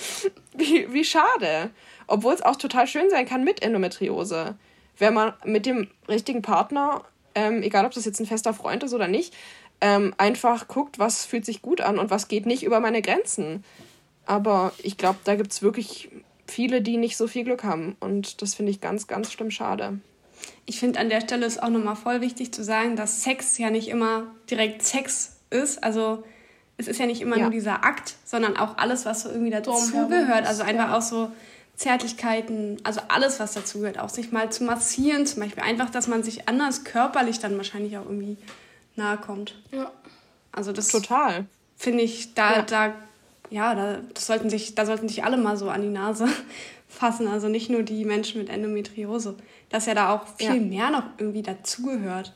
wie, 0.54 0.90
wie 0.92 1.04
schade. 1.04 1.70
Obwohl 2.06 2.32
es 2.32 2.42
auch 2.42 2.56
total 2.56 2.86
schön 2.86 3.10
sein 3.10 3.26
kann 3.26 3.44
mit 3.44 3.62
Endometriose. 3.62 4.56
Wenn 4.96 5.12
man 5.12 5.34
mit 5.44 5.66
dem 5.66 5.88
richtigen 6.08 6.40
Partner, 6.40 7.04
ähm, 7.34 7.62
egal 7.62 7.84
ob 7.84 7.92
das 7.92 8.06
jetzt 8.06 8.20
ein 8.20 8.26
fester 8.26 8.54
Freund 8.54 8.82
ist 8.82 8.94
oder 8.94 9.06
nicht, 9.06 9.34
ähm, 9.82 10.14
einfach 10.16 10.66
guckt, 10.66 10.98
was 10.98 11.26
fühlt 11.26 11.44
sich 11.44 11.60
gut 11.60 11.82
an 11.82 11.98
und 11.98 12.10
was 12.10 12.28
geht 12.28 12.46
nicht 12.46 12.62
über 12.62 12.80
meine 12.80 13.02
Grenzen. 13.02 13.64
Aber 14.24 14.72
ich 14.82 14.96
glaube, 14.96 15.18
da 15.24 15.36
gibt 15.36 15.52
es 15.52 15.62
wirklich 15.62 16.10
viele, 16.50 16.82
die 16.82 16.96
nicht 16.96 17.16
so 17.16 17.26
viel 17.26 17.44
Glück 17.44 17.64
haben. 17.64 17.96
Und 18.00 18.42
das 18.42 18.54
finde 18.54 18.70
ich 18.70 18.80
ganz, 18.80 19.06
ganz 19.06 19.32
schlimm 19.32 19.50
schade. 19.50 19.98
Ich 20.66 20.78
finde 20.78 21.00
an 21.00 21.08
der 21.08 21.20
Stelle 21.20 21.46
ist 21.46 21.62
auch 21.62 21.68
nochmal 21.68 21.96
voll 21.96 22.20
wichtig 22.20 22.52
zu 22.52 22.62
sagen, 22.62 22.96
dass 22.96 23.22
Sex 23.22 23.58
ja 23.58 23.70
nicht 23.70 23.88
immer 23.88 24.24
direkt 24.50 24.82
Sex 24.82 25.36
ist. 25.50 25.82
Also 25.82 26.24
es 26.76 26.88
ist 26.88 27.00
ja 27.00 27.06
nicht 27.06 27.20
immer 27.20 27.36
ja. 27.36 27.42
nur 27.42 27.50
dieser 27.50 27.84
Akt, 27.84 28.14
sondern 28.24 28.56
auch 28.56 28.78
alles, 28.78 29.04
was 29.04 29.22
so 29.22 29.30
irgendwie 29.30 29.50
dazugehört. 29.50 30.46
Also 30.46 30.62
einfach 30.62 30.90
ja. 30.90 30.96
auch 30.96 31.02
so 31.02 31.30
Zärtlichkeiten, 31.76 32.78
also 32.84 33.00
alles, 33.08 33.40
was 33.40 33.54
dazugehört. 33.54 33.98
Auch 33.98 34.08
sich 34.08 34.32
mal 34.32 34.50
zu 34.50 34.64
massieren 34.64 35.26
zum 35.26 35.42
Beispiel. 35.42 35.62
Einfach, 35.62 35.90
dass 35.90 36.06
man 36.06 36.22
sich 36.22 36.48
anders 36.48 36.84
körperlich 36.84 37.40
dann 37.40 37.56
wahrscheinlich 37.56 37.96
auch 37.98 38.04
irgendwie 38.04 38.36
nahe 38.96 39.16
kommt. 39.16 39.54
Ja. 39.72 39.90
Also 40.52 40.72
das 40.72 40.88
total. 40.88 41.46
Finde 41.76 42.02
ich, 42.02 42.34
da, 42.34 42.56
ja. 42.56 42.62
da 42.62 42.94
ja, 43.50 43.74
da, 43.74 44.00
das 44.14 44.26
sollten 44.26 44.50
sich, 44.50 44.74
da 44.74 44.86
sollten 44.86 45.08
sich 45.08 45.24
alle 45.24 45.36
mal 45.36 45.56
so 45.56 45.68
an 45.70 45.82
die 45.82 45.88
Nase 45.88 46.28
fassen. 46.88 47.28
Also 47.28 47.48
nicht 47.48 47.70
nur 47.70 47.82
die 47.82 48.04
Menschen 48.04 48.40
mit 48.40 48.50
Endometriose. 48.50 49.36
Dass 49.70 49.86
ja 49.86 49.94
da 49.94 50.14
auch 50.14 50.26
viel 50.36 50.54
ja. 50.54 50.60
mehr 50.60 50.90
noch 50.90 51.04
irgendwie 51.18 51.42
dazugehört. 51.42 52.34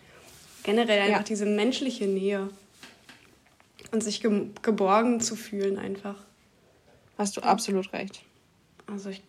Generell 0.63 1.01
einfach 1.01 1.19
ja. 1.19 1.25
diese 1.25 1.47
menschliche 1.47 2.07
Nähe. 2.07 2.49
Und 3.91 4.03
sich 4.03 4.23
ge 4.23 4.47
geborgen 4.63 5.21
zu 5.21 5.37
fühlen 5.37 5.79
einfach. 5.79 6.17
Hast 7.19 7.37
du 7.37 7.43
absolut 7.43 7.93
recht. 7.93 8.23
Also 8.87 9.11
ich, 9.11 9.23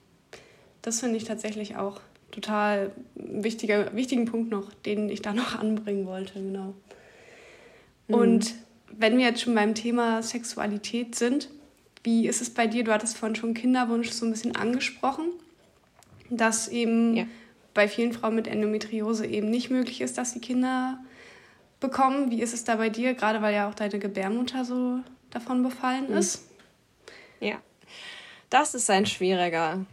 das 0.81 1.01
finde 1.01 1.17
ich 1.17 1.25
tatsächlich 1.25 1.75
auch 1.75 1.99
total 2.31 2.91
wichtiger, 3.15 3.93
wichtigen 3.95 4.25
Punkt 4.25 4.49
noch, 4.51 4.73
den 4.85 5.09
ich 5.09 5.21
da 5.21 5.33
noch 5.33 5.55
anbringen 5.59 6.05
wollte, 6.05 6.35
genau. 6.35 6.73
Mhm. 8.07 8.15
Und 8.15 8.55
wenn 8.91 9.17
wir 9.17 9.25
jetzt 9.25 9.41
schon 9.41 9.55
beim 9.55 9.75
Thema 9.75 10.21
Sexualität 10.21 11.15
sind, 11.15 11.49
wie 12.03 12.27
ist 12.27 12.41
es 12.41 12.49
bei 12.49 12.67
dir? 12.67 12.83
Du 12.83 12.91
hattest 12.91 13.17
vorhin 13.17 13.35
schon 13.35 13.53
Kinderwunsch 13.53 14.09
so 14.11 14.25
ein 14.25 14.31
bisschen 14.31 14.55
angesprochen, 14.55 15.29
dass 16.29 16.67
eben 16.67 17.15
ja. 17.15 17.25
bei 17.73 17.87
vielen 17.87 18.13
Frauen 18.13 18.35
mit 18.35 18.47
Endometriose 18.47 19.25
eben 19.25 19.49
nicht 19.49 19.69
möglich 19.69 20.01
ist, 20.01 20.17
dass 20.17 20.33
sie 20.33 20.39
Kinder 20.39 20.99
bekommen. 21.79 22.29
Wie 22.29 22.41
ist 22.41 22.53
es 22.53 22.63
da 22.63 22.75
bei 22.75 22.89
dir, 22.89 23.13
gerade 23.13 23.41
weil 23.41 23.53
ja 23.53 23.69
auch 23.69 23.73
deine 23.73 23.99
Gebärmutter 23.99 24.65
so 24.65 24.99
davon 25.29 25.63
befallen 25.63 26.09
mhm. 26.09 26.17
ist? 26.17 26.43
Ja, 27.39 27.61
das 28.49 28.73
ist 28.73 28.89
ein 28.89 29.05
schwieriger. 29.05 29.85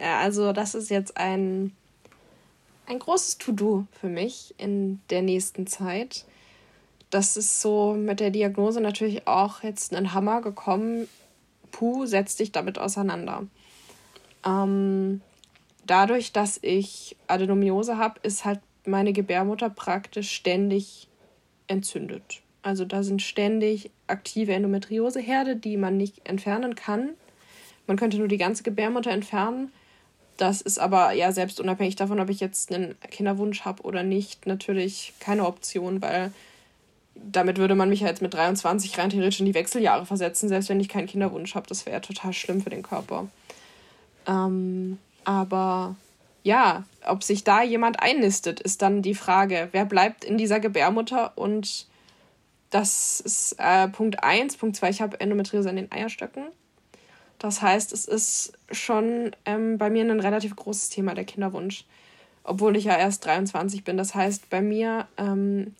Also 0.00 0.52
das 0.52 0.74
ist 0.74 0.90
jetzt 0.90 1.16
ein, 1.16 1.74
ein 2.86 2.98
großes 2.98 3.38
To-Do 3.38 3.86
für 4.00 4.08
mich 4.08 4.54
in 4.58 5.00
der 5.10 5.22
nächsten 5.22 5.66
Zeit. 5.66 6.24
Das 7.10 7.36
ist 7.36 7.60
so 7.60 7.94
mit 7.94 8.20
der 8.20 8.30
Diagnose 8.30 8.80
natürlich 8.80 9.26
auch 9.28 9.62
jetzt 9.62 9.94
ein 9.94 10.14
Hammer 10.14 10.40
gekommen, 10.40 11.08
puh, 11.74 12.06
setz 12.06 12.36
dich 12.36 12.52
damit 12.52 12.78
auseinander. 12.78 13.46
Ähm, 14.46 15.20
dadurch, 15.84 16.32
dass 16.32 16.60
ich 16.62 17.16
Adenomiose 17.26 17.98
habe, 17.98 18.20
ist 18.22 18.44
halt 18.44 18.60
meine 18.86 19.12
Gebärmutter 19.12 19.70
praktisch 19.70 20.30
ständig 20.30 21.08
entzündet. 21.66 22.42
Also 22.62 22.84
da 22.84 23.02
sind 23.02 23.22
ständig 23.22 23.90
aktive 24.06 24.54
Endometrioseherde, 24.54 25.56
die 25.56 25.76
man 25.76 25.96
nicht 25.96 26.28
entfernen 26.28 26.76
kann. 26.76 27.10
Man 27.88 27.96
könnte 27.96 28.18
nur 28.18 28.28
die 28.28 28.38
ganze 28.38 28.62
Gebärmutter 28.62 29.10
entfernen. 29.10 29.72
Das 30.36 30.60
ist 30.60 30.78
aber 30.78 31.12
ja 31.12 31.32
selbst 31.32 31.58
unabhängig 31.58 31.96
davon, 31.96 32.20
ob 32.20 32.30
ich 32.30 32.38
jetzt 32.38 32.72
einen 32.72 32.94
Kinderwunsch 33.10 33.62
habe 33.62 33.82
oder 33.82 34.04
nicht, 34.04 34.46
natürlich 34.46 35.12
keine 35.18 35.44
Option, 35.44 36.00
weil 36.00 36.32
damit 37.14 37.58
würde 37.58 37.74
man 37.74 37.88
mich 37.88 38.00
ja 38.00 38.08
jetzt 38.08 38.22
mit 38.22 38.34
23 38.34 38.98
rein 38.98 39.10
theoretisch 39.10 39.40
in 39.40 39.46
die 39.46 39.54
Wechseljahre 39.54 40.06
versetzen, 40.06 40.48
selbst 40.48 40.68
wenn 40.68 40.80
ich 40.80 40.88
keinen 40.88 41.06
Kinderwunsch 41.06 41.54
habe. 41.54 41.66
Das 41.66 41.86
wäre 41.86 42.00
total 42.00 42.32
schlimm 42.32 42.60
für 42.60 42.70
den 42.70 42.82
Körper. 42.82 43.28
Ähm, 44.26 44.98
aber 45.24 45.96
ja, 46.42 46.84
ob 47.06 47.22
sich 47.22 47.44
da 47.44 47.62
jemand 47.62 48.00
einnistet, 48.00 48.60
ist 48.60 48.82
dann 48.82 49.02
die 49.02 49.14
Frage. 49.14 49.68
Wer 49.72 49.84
bleibt 49.84 50.24
in 50.24 50.38
dieser 50.38 50.60
Gebärmutter? 50.60 51.32
Und 51.36 51.86
das 52.70 53.20
ist 53.20 53.56
äh, 53.58 53.88
Punkt 53.88 54.22
1. 54.22 54.56
Punkt 54.56 54.76
2, 54.76 54.90
ich 54.90 55.00
habe 55.00 55.20
Endometriose 55.20 55.68
an 55.68 55.76
den 55.76 55.92
Eierstöcken. 55.92 56.44
Das 57.38 57.62
heißt, 57.62 57.92
es 57.92 58.04
ist 58.04 58.52
schon 58.70 59.34
ähm, 59.44 59.78
bei 59.78 59.90
mir 59.90 60.04
ein 60.04 60.20
relativ 60.20 60.54
großes 60.56 60.90
Thema, 60.90 61.14
der 61.14 61.24
Kinderwunsch. 61.24 61.84
Obwohl 62.42 62.76
ich 62.76 62.84
ja 62.84 62.96
erst 62.96 63.24
23 63.24 63.84
bin. 63.84 63.96
Das 63.96 64.14
heißt, 64.14 64.50
bei 64.50 64.60
mir 64.60 65.08
ähm, 65.16 65.74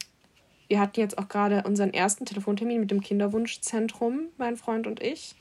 wir 0.74 0.80
hatten 0.80 0.98
jetzt 0.98 1.18
auch 1.18 1.28
gerade 1.28 1.62
unseren 1.64 1.94
ersten 1.94 2.26
Telefontermin 2.26 2.80
mit 2.80 2.90
dem 2.90 3.00
Kinderwunschzentrum, 3.00 4.22
mein 4.38 4.56
Freund 4.56 4.88
und 4.88 5.00
ich. 5.00 5.36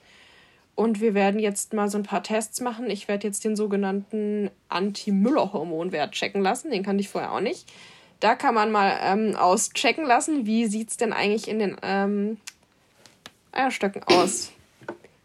Und 0.75 1.01
wir 1.01 1.15
werden 1.15 1.39
jetzt 1.39 1.73
mal 1.73 1.89
so 1.89 1.97
ein 1.97 2.03
paar 2.03 2.21
Tests 2.21 2.61
machen. 2.61 2.87
Ich 2.87 3.07
werde 3.07 3.25
jetzt 3.25 3.43
den 3.43 3.55
sogenannten 3.55 4.51
Anti-Müller-Hormonwert 4.69 6.11
checken 6.11 6.43
lassen. 6.43 6.69
Den 6.69 6.83
kannte 6.83 7.01
ich 7.01 7.09
vorher 7.09 7.31
auch 7.31 7.39
nicht. 7.39 7.65
Da 8.19 8.35
kann 8.35 8.53
man 8.53 8.71
mal 8.71 8.95
ähm, 9.01 9.35
auschecken 9.35 10.05
lassen, 10.05 10.45
wie 10.45 10.67
sieht 10.67 10.91
es 10.91 10.97
denn 10.97 11.13
eigentlich 11.13 11.47
in 11.47 11.57
den 11.57 11.77
ähm, 11.81 12.37
Eierstöcken 13.51 14.03
aus. 14.03 14.51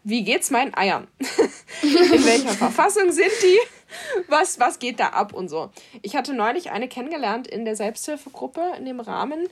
Wie 0.03 0.23
geht's 0.23 0.49
meinen 0.49 0.73
Eiern? 0.73 1.07
in 1.83 2.25
welcher 2.25 2.49
Verfassung 2.49 3.11
sind 3.11 3.29
die? 3.43 3.59
Was, 4.27 4.59
was 4.59 4.79
geht 4.79 4.99
da 4.99 5.09
ab 5.09 5.33
und 5.33 5.49
so? 5.49 5.69
Ich 6.01 6.15
hatte 6.15 6.33
neulich 6.33 6.71
eine 6.71 6.87
kennengelernt 6.87 7.47
in 7.47 7.63
der 7.63 7.75
Selbsthilfegruppe 7.75 8.73
in 8.75 8.85
dem 8.85 8.99
Rahmen 8.99 9.47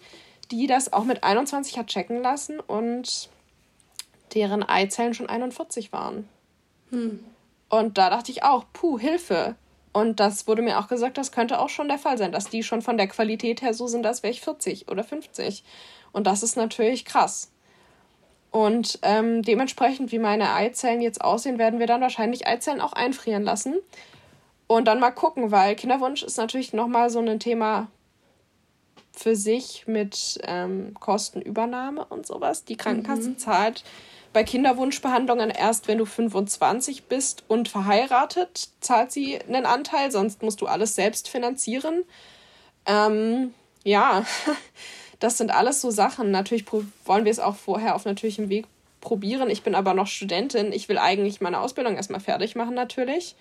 die 0.51 0.67
das 0.67 0.93
auch 0.93 1.03
mit 1.03 1.23
21 1.23 1.77
hat 1.77 1.87
checken 1.87 2.21
lassen 2.21 2.59
und 2.59 3.29
deren 4.33 4.63
Eizellen 4.63 5.13
schon 5.13 5.29
41 5.29 5.91
waren. 5.91 6.27
Hm. 6.89 7.23
Und 7.69 7.97
da 7.97 8.09
dachte 8.09 8.31
ich 8.31 8.43
auch, 8.43 8.65
puh, 8.73 8.99
Hilfe. 8.99 9.55
Und 9.93 10.19
das 10.19 10.47
wurde 10.47 10.61
mir 10.61 10.79
auch 10.79 10.87
gesagt, 10.87 11.17
das 11.17 11.31
könnte 11.31 11.59
auch 11.59 11.69
schon 11.69 11.87
der 11.87 11.97
Fall 11.97 12.17
sein, 12.17 12.31
dass 12.31 12.49
die 12.49 12.63
schon 12.63 12.81
von 12.81 12.97
der 12.97 13.07
Qualität 13.07 13.61
her 13.61 13.73
so 13.73 13.87
sind, 13.87 14.05
als 14.05 14.23
wäre 14.23 14.31
ich 14.31 14.41
40 14.41 14.89
oder 14.89 15.03
50. 15.03 15.63
Und 16.11 16.27
das 16.27 16.43
ist 16.43 16.55
natürlich 16.55 17.03
krass. 17.03 17.51
Und 18.51 18.99
ähm, 19.01 19.41
dementsprechend, 19.41 20.11
wie 20.11 20.19
meine 20.19 20.53
Eizellen 20.53 21.01
jetzt 21.01 21.21
aussehen, 21.21 21.57
werden 21.57 21.79
wir 21.79 21.87
dann 21.87 22.01
wahrscheinlich 22.01 22.47
Eizellen 22.47 22.81
auch 22.81 22.93
einfrieren 22.93 23.43
lassen. 23.43 23.75
Und 24.67 24.85
dann 24.85 24.99
mal 24.99 25.11
gucken, 25.11 25.51
weil 25.51 25.75
Kinderwunsch 25.75 26.23
ist 26.23 26.37
natürlich 26.37 26.73
nochmal 26.73 27.09
so 27.09 27.19
ein 27.19 27.39
Thema, 27.39 27.87
für 29.17 29.35
sich 29.35 29.85
mit 29.87 30.39
ähm, 30.43 30.93
Kostenübernahme 30.99 32.05
und 32.05 32.25
sowas. 32.25 32.65
Die 32.65 32.77
Krankenkasse 32.77 33.29
mhm. 33.29 33.37
zahlt 33.37 33.83
bei 34.33 34.43
Kinderwunschbehandlungen 34.43 35.49
erst, 35.49 35.87
wenn 35.87 35.97
du 35.97 36.05
25 36.05 37.05
bist 37.05 37.43
und 37.47 37.69
verheiratet, 37.69 38.69
zahlt 38.81 39.11
sie 39.11 39.39
einen 39.41 39.65
Anteil, 39.65 40.11
sonst 40.11 40.43
musst 40.43 40.61
du 40.61 40.67
alles 40.67 40.95
selbst 40.95 41.29
finanzieren. 41.29 42.03
Ähm, 42.85 43.53
ja, 43.83 44.25
das 45.19 45.37
sind 45.37 45.51
alles 45.51 45.81
so 45.81 45.89
Sachen. 45.89 46.29
Natürlich 46.29 46.65
wollen 47.05 47.25
wir 47.25 47.31
es 47.31 47.39
auch 47.39 47.55
vorher 47.55 47.95
auf 47.95 48.05
natürlichem 48.05 48.49
Weg 48.49 48.65
probieren. 49.01 49.49
Ich 49.49 49.63
bin 49.63 49.73
aber 49.73 49.93
noch 49.93 50.07
Studentin. 50.07 50.71
Ich 50.71 50.89
will 50.89 50.97
eigentlich 50.99 51.41
meine 51.41 51.59
Ausbildung 51.59 51.95
erstmal 51.95 52.19
fertig 52.19 52.55
machen, 52.55 52.75
natürlich 52.75 53.35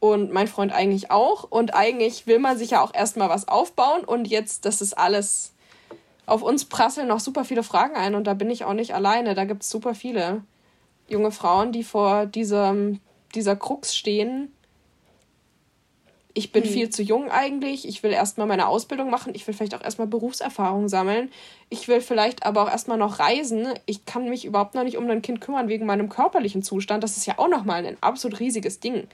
und 0.00 0.32
mein 0.32 0.48
Freund 0.48 0.72
eigentlich 0.72 1.10
auch. 1.10 1.44
Und 1.44 1.74
eigentlich 1.74 2.26
will 2.26 2.38
man 2.38 2.58
sich 2.58 2.70
ja 2.70 2.82
auch 2.82 2.94
erstmal 2.94 3.28
was 3.28 3.46
aufbauen. 3.46 4.02
Und 4.04 4.26
jetzt, 4.26 4.64
das 4.64 4.80
ist 4.80 4.94
alles. 4.94 5.52
Auf 6.26 6.42
uns 6.42 6.64
prasseln 6.64 7.08
noch 7.08 7.20
super 7.20 7.44
viele 7.44 7.64
Fragen 7.64 7.96
ein 7.96 8.14
und 8.14 8.24
da 8.24 8.34
bin 8.34 8.50
ich 8.50 8.64
auch 8.64 8.72
nicht 8.72 8.94
alleine. 8.94 9.34
Da 9.34 9.44
gibt 9.44 9.62
es 9.62 9.70
super 9.70 9.96
viele 9.96 10.42
junge 11.08 11.32
Frauen, 11.32 11.72
die 11.72 11.82
vor 11.82 12.24
diesem, 12.24 13.00
dieser 13.34 13.56
Krux 13.56 13.96
stehen. 13.96 14.52
Ich 16.34 16.52
bin 16.52 16.62
mhm. 16.62 16.68
viel 16.68 16.90
zu 16.90 17.02
jung 17.02 17.32
eigentlich. 17.32 17.88
Ich 17.88 18.04
will 18.04 18.12
erstmal 18.12 18.46
meine 18.46 18.68
Ausbildung 18.68 19.10
machen. 19.10 19.34
Ich 19.34 19.44
will 19.48 19.54
vielleicht 19.54 19.74
auch 19.74 19.82
erstmal 19.82 20.06
Berufserfahrung 20.06 20.88
sammeln. 20.88 21.32
Ich 21.68 21.88
will 21.88 22.00
vielleicht 22.00 22.46
aber 22.46 22.62
auch 22.62 22.70
erstmal 22.70 22.98
noch 22.98 23.18
reisen. 23.18 23.66
Ich 23.86 24.04
kann 24.04 24.28
mich 24.28 24.44
überhaupt 24.44 24.76
noch 24.76 24.84
nicht 24.84 24.98
um 24.98 25.10
ein 25.10 25.22
Kind 25.22 25.40
kümmern 25.40 25.66
wegen 25.66 25.84
meinem 25.84 26.08
körperlichen 26.08 26.62
Zustand. 26.62 27.02
Das 27.02 27.16
ist 27.16 27.26
ja 27.26 27.40
auch 27.40 27.48
nochmal 27.48 27.84
ein 27.84 27.96
absolut 28.00 28.38
riesiges 28.38 28.78
Ding 28.78 29.08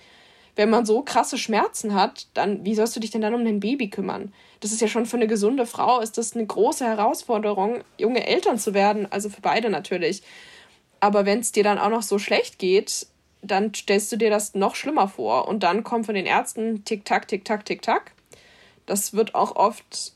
wenn 0.57 0.71
man 0.71 0.87
so 0.87 1.03
krasse 1.03 1.39
Schmerzen 1.39 1.95
hat, 1.95 2.27
dann 2.35 2.65
wie 2.65 2.75
sollst 2.75 2.97
du 2.97 3.01
dich 3.01 3.11
denn 3.11 3.21
dann 3.21 3.35
um 3.35 3.45
dein 3.45 3.61
Baby 3.61 3.91
kümmern? 3.91 4.33
Das 4.61 4.73
ist 4.73 4.81
ja 4.81 4.89
schon 4.89 5.07
für 5.07 5.17
eine 5.17 5.27
gesunde 5.27 5.67
Frau 5.67 6.01
ist 6.01 6.19
das 6.19 6.35
eine 6.35 6.47
große 6.47 6.85
Herausforderung, 6.85 7.85
junge 7.99 8.27
Eltern 8.27 8.59
zu 8.59 8.73
werden, 8.73 9.07
also 9.11 9.29
für 9.29 9.43
beide 9.43 9.69
natürlich. 9.69 10.23
Aber 10.99 11.27
wenn 11.27 11.41
es 11.41 11.53
dir 11.53 11.63
dann 11.63 11.79
auch 11.79 11.91
noch 11.91 12.03
so 12.03 12.19
schlecht 12.19 12.59
geht, 12.59 13.07
dann 13.43 13.73
stellst 13.75 14.11
du 14.11 14.17
dir 14.17 14.31
das 14.31 14.55
noch 14.55 14.75
schlimmer 14.75 15.09
vor 15.09 15.47
und 15.47 15.63
dann 15.63 15.85
kommt 15.85 16.07
von 16.07 16.15
den 16.15 16.27
Ärzten 16.27 16.85
tick 16.85 17.05
tack 17.05 17.29
tick 17.29 17.45
tack 17.45 17.65
tick 17.67 17.83
tack. 17.83 18.13
Das 18.87 19.13
wird 19.13 19.35
auch 19.35 19.57
oft 19.57 20.13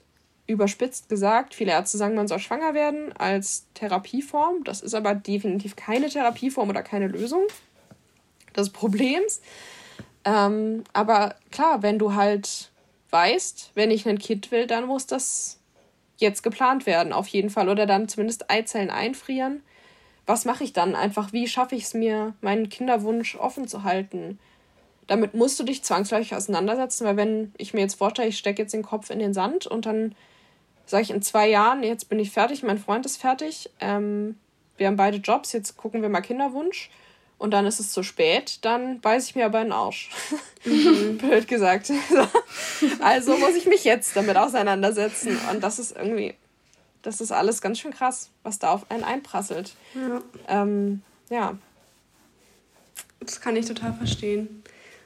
überspitzt 0.47 1.09
gesagt. 1.09 1.55
Viele 1.55 1.73
Ärzte 1.73 1.99
sagen, 1.99 2.15
man 2.15 2.29
soll 2.29 2.39
schwanger 2.39 2.75
werden 2.75 3.13
als 3.17 3.67
Therapieform. 3.75 4.65
Das 4.65 4.81
ist 4.81 4.95
aber 4.95 5.15
definitiv 5.15 5.77
keine 5.77 6.09
Therapieform 6.09 6.71
oder 6.71 6.83
keine 6.83 7.09
Lösung 7.09 7.43
des 8.57 8.71
Problems. 8.71 9.41
Ähm, 10.31 10.85
aber 10.93 11.35
klar, 11.51 11.83
wenn 11.83 11.99
du 11.99 12.15
halt 12.15 12.71
weißt, 13.11 13.73
wenn 13.75 13.91
ich 13.91 14.09
ein 14.09 14.19
Kind 14.19 14.53
will, 14.53 14.69
dann 14.69 14.87
muss 14.87 15.07
das 15.07 15.59
jetzt 16.19 16.43
geplant 16.43 16.87
werden, 16.87 17.13
auf 17.13 17.27
jeden 17.27 17.51
Fall. 17.51 17.69
Oder 17.69 17.87
dann 17.87 18.09
zumindest 18.09 18.49
Eizellen 18.49 18.91
einfrieren. 18.91 19.63
Was 20.27 20.45
mache 20.45 20.63
ich 20.63 20.73
dann? 20.73 20.95
Einfach, 20.95 21.33
wie 21.33 21.49
schaffe 21.49 21.75
ich 21.75 21.85
es 21.85 21.95
mir, 21.95 22.35
meinen 22.41 22.69
Kinderwunsch 22.69 23.35
offen 23.35 23.67
zu 23.67 23.83
halten? 23.83 24.39
Damit 25.09 25.35
musst 25.35 25.59
du 25.59 25.65
dich 25.65 25.83
zwangsläufig 25.83 26.37
auseinandersetzen, 26.37 27.05
weil 27.05 27.17
wenn 27.17 27.53
ich 27.57 27.75
mir 27.75 27.81
jetzt 27.81 27.97
vorstelle, 27.97 28.29
ich 28.29 28.39
stecke 28.39 28.63
jetzt 28.63 28.75
den 28.75 28.85
Kopf 28.85 29.11
in 29.11 29.19
den 29.19 29.35
Sand 29.35 29.67
und 29.67 29.87
dann 29.87 30.15
sage 30.87 31.03
ich 31.03 31.11
in 31.11 31.23
zwei 31.23 31.49
Jahren, 31.49 31.83
jetzt 31.83 32.09
bin 32.09 32.21
ich 32.21 32.31
fertig, 32.31 32.63
mein 32.63 32.79
Freund 32.79 33.05
ist 33.07 33.17
fertig, 33.17 33.71
ähm, 33.81 34.39
wir 34.77 34.87
haben 34.87 34.97
beide 34.97 35.17
Jobs, 35.17 35.53
jetzt 35.53 35.77
gucken 35.77 36.03
wir 36.03 36.09
mal 36.09 36.21
Kinderwunsch 36.21 36.91
und 37.41 37.53
dann 37.53 37.65
ist 37.65 37.81
es 37.81 37.91
zu 37.91 38.03
spät, 38.03 38.59
dann 38.67 39.01
beiß 39.01 39.29
ich 39.29 39.35
mir 39.35 39.47
aber 39.47 39.63
in 39.63 39.69
den 39.69 39.73
Arsch. 39.73 40.11
Mhm. 40.63 41.17
Blöd 41.17 41.49
gesagt. 41.49 41.91
also 43.01 43.39
muss 43.39 43.55
ich 43.55 43.65
mich 43.65 43.83
jetzt 43.83 44.15
damit 44.15 44.37
auseinandersetzen. 44.37 45.39
Und 45.51 45.65
das 45.65 45.79
ist 45.79 45.97
irgendwie, 45.97 46.35
das 47.01 47.23
ist 47.23 47.33
alles 47.33 47.63
ganz 47.63 47.79
schön 47.79 47.93
krass, 47.93 48.29
was 48.43 48.59
da 48.59 48.73
auf 48.73 48.91
einen 48.91 49.03
einprasselt. 49.03 49.73
Ja. 49.95 50.21
Ähm, 50.49 51.01
ja. 51.31 51.57
Das 53.21 53.41
kann 53.41 53.57
ich 53.57 53.65
total 53.65 53.95
verstehen. 53.95 54.63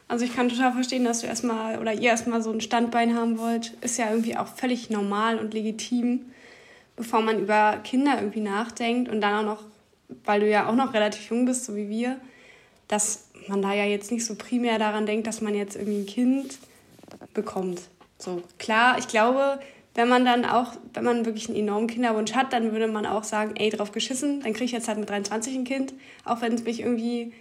Also 0.09 0.25
ich 0.25 0.35
kann 0.35 0.49
total 0.49 0.73
verstehen, 0.73 1.05
dass 1.05 1.21
du 1.21 1.29
erstmal 1.29 1.79
oder 1.79 1.93
ihr 1.93 2.11
erstmal 2.11 2.43
so 2.43 2.51
ein 2.51 2.61
Standbein 2.61 3.15
haben 3.15 3.39
wollt. 3.39 3.75
Ist 3.81 3.97
ja 3.97 4.11
irgendwie 4.11 4.37
auch 4.37 4.49
völlig 4.49 4.91
normal 4.91 5.39
und 5.39 5.55
legitim, 5.55 6.33
bevor 6.97 7.21
man 7.21 7.39
über 7.39 7.79
Kinder 7.85 8.17
irgendwie 8.17 8.41
nachdenkt 8.41 9.09
und 9.09 9.21
dann 9.21 9.47
auch 9.47 9.55
noch 9.55 9.65
weil 10.25 10.41
du 10.41 10.49
ja 10.49 10.69
auch 10.69 10.75
noch 10.75 10.95
relativ 10.95 11.31
jung 11.31 11.45
bist, 11.45 11.65
so 11.65 11.77
wie 11.77 11.89
wir, 11.89 12.21
dass 12.89 13.29
man 13.49 13.63
da 13.63 13.73
ja 13.73 13.85
jetzt 13.85 14.11
nicht 14.11 14.25
so 14.25 14.35
primär 14.35 14.79
daran 14.79 15.07
denkt, 15.07 15.27
dass 15.27 15.41
man 15.41 15.55
jetzt 15.55 15.77
irgendwie 15.77 16.01
ein 16.01 16.07
Kind 16.07 16.59
bekommt. 17.33 17.83
So 18.19 18.43
klar, 18.59 18.99
ich 18.99 19.09
glaube, 19.09 19.59
wenn 19.95 20.09
man 20.09 20.25
dann 20.25 20.45
auch, 20.45 20.73
wenn 20.93 21.05
man 21.05 21.25
wirklich 21.25 21.49
einen 21.49 21.59
enormen 21.59 21.87
Kinderwunsch 21.87 22.33
hat, 22.35 22.53
dann 22.53 22.73
würde 22.73 22.89
man 22.89 23.07
auch 23.07 23.25
sagen, 23.25 23.55
ey, 23.57 23.71
drauf 23.71 23.93
geschissen, 23.93 24.41
dann 24.41 24.53
kriege 24.53 24.65
ich 24.65 24.73
jetzt 24.73 24.89
halt 24.89 24.99
mit 24.99 25.09
23 25.09 25.55
ein 25.55 25.65
Kind, 25.65 25.95
auch 26.25 26.41
wenn 26.41 26.55
es 26.55 26.65
mich 26.65 26.81
irgendwie 26.81 27.33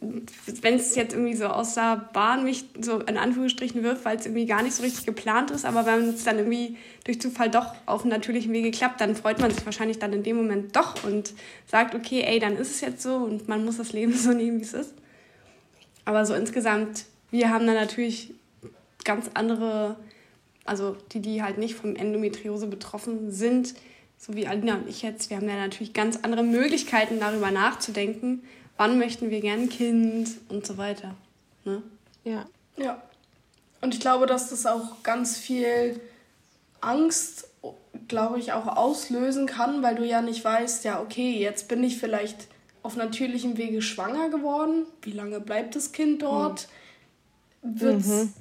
wenn 0.00 0.74
es 0.74 0.94
jetzt 0.94 1.12
irgendwie 1.12 1.34
so 1.34 1.46
aus 1.46 1.74
der 1.74 2.08
Bahn 2.12 2.44
mich 2.44 2.64
so 2.80 3.00
in 3.00 3.16
Anführungsstrichen 3.16 3.82
wirft, 3.82 4.04
weil 4.04 4.16
es 4.16 4.26
irgendwie 4.26 4.46
gar 4.46 4.62
nicht 4.62 4.74
so 4.74 4.82
richtig 4.82 5.06
geplant 5.06 5.50
ist, 5.50 5.64
aber 5.64 5.86
wenn 5.86 6.08
es 6.10 6.24
dann 6.24 6.38
irgendwie 6.38 6.76
durch 7.04 7.20
Zufall 7.20 7.50
doch 7.50 7.74
auf 7.86 8.02
einem 8.02 8.10
natürlichen 8.10 8.52
Wege 8.52 8.70
klappt, 8.70 9.00
dann 9.00 9.16
freut 9.16 9.40
man 9.40 9.50
sich 9.50 9.64
wahrscheinlich 9.64 9.98
dann 9.98 10.12
in 10.12 10.22
dem 10.22 10.36
Moment 10.36 10.76
doch 10.76 11.02
und 11.04 11.34
sagt, 11.66 11.94
okay, 11.94 12.22
ey, 12.22 12.38
dann 12.38 12.56
ist 12.56 12.70
es 12.70 12.80
jetzt 12.80 13.02
so 13.02 13.16
und 13.16 13.48
man 13.48 13.64
muss 13.64 13.78
das 13.78 13.92
Leben 13.92 14.12
so 14.16 14.32
nehmen, 14.32 14.60
wie 14.60 14.64
es 14.64 14.74
ist. 14.74 14.94
Aber 16.04 16.24
so 16.24 16.34
insgesamt, 16.34 17.04
wir 17.30 17.50
haben 17.50 17.66
da 17.66 17.74
natürlich 17.74 18.32
ganz 19.04 19.30
andere, 19.34 19.96
also 20.64 20.96
die, 21.12 21.20
die 21.20 21.42
halt 21.42 21.58
nicht 21.58 21.74
vom 21.74 21.96
Endometriose 21.96 22.66
betroffen 22.66 23.30
sind, 23.30 23.74
so 24.16 24.34
wie 24.34 24.46
Alina 24.46 24.76
und 24.76 24.88
ich 24.88 25.02
jetzt, 25.02 25.30
wir 25.30 25.36
haben 25.36 25.48
ja 25.48 25.56
natürlich 25.56 25.92
ganz 25.92 26.18
andere 26.22 26.42
Möglichkeiten, 26.42 27.20
darüber 27.20 27.50
nachzudenken, 27.50 28.42
wann 28.78 28.98
möchten 28.98 29.28
wir 29.28 29.42
gern 29.42 29.62
ein 29.62 29.68
Kind 29.68 30.30
und 30.48 30.66
so 30.66 30.78
weiter. 30.78 31.14
Ne? 31.64 31.82
Ja. 32.24 32.46
Ja. 32.78 33.02
Und 33.82 33.94
ich 33.94 34.00
glaube, 34.00 34.26
dass 34.26 34.48
das 34.50 34.64
auch 34.64 35.02
ganz 35.02 35.36
viel 35.36 36.00
Angst, 36.80 37.48
glaube 38.06 38.38
ich, 38.38 38.52
auch 38.52 38.66
auslösen 38.66 39.46
kann, 39.46 39.82
weil 39.82 39.96
du 39.96 40.06
ja 40.06 40.22
nicht 40.22 40.44
weißt, 40.44 40.84
ja, 40.84 41.00
okay, 41.00 41.38
jetzt 41.38 41.68
bin 41.68 41.84
ich 41.84 41.98
vielleicht 41.98 42.48
auf 42.82 42.96
natürlichem 42.96 43.56
Wege 43.56 43.82
schwanger 43.82 44.30
geworden. 44.30 44.86
Wie 45.02 45.12
lange 45.12 45.40
bleibt 45.40 45.76
das 45.76 45.92
Kind 45.92 46.22
dort? 46.22 46.68
Wird's, 47.62 48.06
mhm. 48.06 48.32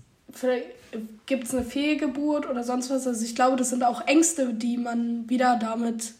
Gibt 1.25 1.45
es 1.45 1.53
eine 1.53 1.65
Fehlgeburt 1.65 2.49
oder 2.49 2.63
sonst 2.63 2.89
was? 2.89 3.07
Also 3.07 3.25
ich 3.25 3.35
glaube, 3.35 3.57
das 3.57 3.69
sind 3.69 3.83
auch 3.83 4.07
Ängste, 4.07 4.53
die 4.53 4.77
man 4.77 5.29
wieder 5.29 5.57
damit 5.59 6.13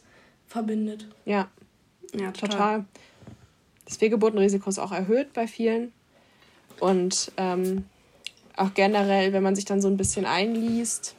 verbindet. 0.47 1.05
Ja, 1.25 1.47
ja 2.13 2.31
total. 2.31 2.49
total. 2.49 2.85
Das 3.87 3.97
Fehlgeburtenrisiko 3.97 4.69
ist 4.69 4.79
auch 4.79 4.91
erhöht 4.91 5.31
bei 5.33 5.47
vielen. 5.47 5.93
Und 6.81 7.31
ähm, 7.37 7.85
auch 8.57 8.73
generell, 8.73 9.31
wenn 9.31 9.43
man 9.43 9.55
sich 9.55 9.65
dann 9.65 9.81
so 9.81 9.87
ein 9.87 9.97
bisschen 9.97 10.25
einliest, 10.25 11.15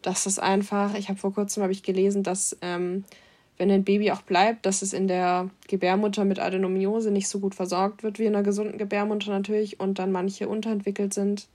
dass 0.00 0.24
es 0.24 0.38
einfach, 0.38 0.94
ich 0.94 1.08
habe 1.08 1.18
vor 1.18 1.34
kurzem 1.34 1.62
habe 1.62 1.72
ich 1.72 1.82
gelesen, 1.82 2.22
dass 2.22 2.56
ähm, 2.62 3.04
wenn 3.58 3.70
ein 3.70 3.84
Baby 3.84 4.10
auch 4.10 4.22
bleibt, 4.22 4.64
dass 4.64 4.80
es 4.80 4.92
in 4.92 5.06
der 5.06 5.50
Gebärmutter 5.68 6.24
mit 6.24 6.38
Adenomiose 6.38 7.10
nicht 7.10 7.28
so 7.28 7.40
gut 7.40 7.54
versorgt 7.54 8.02
wird 8.02 8.18
wie 8.18 8.24
in 8.24 8.34
einer 8.34 8.42
gesunden 8.42 8.78
Gebärmutter 8.78 9.30
natürlich 9.30 9.78
und 9.78 9.98
dann 9.98 10.12
manche 10.12 10.48
unterentwickelt 10.48 11.12
sind 11.12 11.46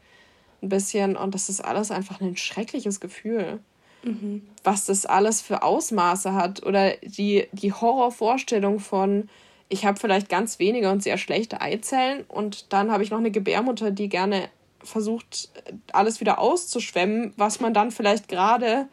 ein 0.62 0.70
bisschen 0.70 1.16
und 1.16 1.34
das 1.34 1.50
ist 1.50 1.62
alles 1.62 1.90
einfach 1.90 2.22
ein 2.22 2.38
schreckliches 2.38 3.00
Gefühl. 3.00 3.60
Mhm. 4.04 4.44
Was 4.64 4.86
das 4.86 5.06
alles 5.06 5.42
für 5.42 5.64
Ausmaße 5.64 6.34
hat 6.34 6.64
oder 6.64 6.92
die, 7.04 7.48
die 7.52 7.74
Horrorvorstellung 7.74 8.80
von, 8.80 9.30
ich 9.72 9.86
habe 9.86 9.98
vielleicht 9.98 10.28
ganz 10.28 10.60
wenige 10.60 10.92
und 10.92 11.02
sehr 11.02 11.18
schlechte 11.18 11.62
Eizellen 11.62 12.26
und 12.28 12.74
dann 12.74 12.92
habe 12.92 13.04
ich 13.04 13.10
noch 13.10 13.20
eine 13.20 13.32
Gebärmutter, 13.32 13.90
die 13.90 14.10
gerne 14.10 14.50
versucht, 14.84 15.50
alles 15.94 16.20
wieder 16.20 16.40
auszuschwemmen, 16.40 17.34
was 17.38 17.62
man 17.62 17.74
dann 17.74 17.92
vielleicht 17.92 18.28
gerade 18.28 18.90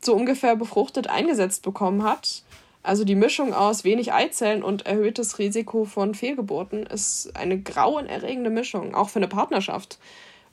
so 0.00 0.14
ungefähr 0.14 0.54
befruchtet 0.54 1.08
eingesetzt 1.08 1.64
bekommen 1.64 2.04
hat. 2.04 2.44
Also 2.84 3.02
die 3.02 3.16
Mischung 3.16 3.52
aus 3.52 3.82
wenig 3.82 4.12
Eizellen 4.12 4.62
und 4.62 4.86
erhöhtes 4.86 5.40
Risiko 5.40 5.84
von 5.84 6.14
Fehlgeburten 6.14 6.86
ist 6.86 7.34
eine 7.34 7.60
grauenerregende 7.60 8.50
Mischung, 8.50 8.94
auch 8.94 9.08
für 9.08 9.18
eine 9.18 9.26
Partnerschaft. 9.26 9.98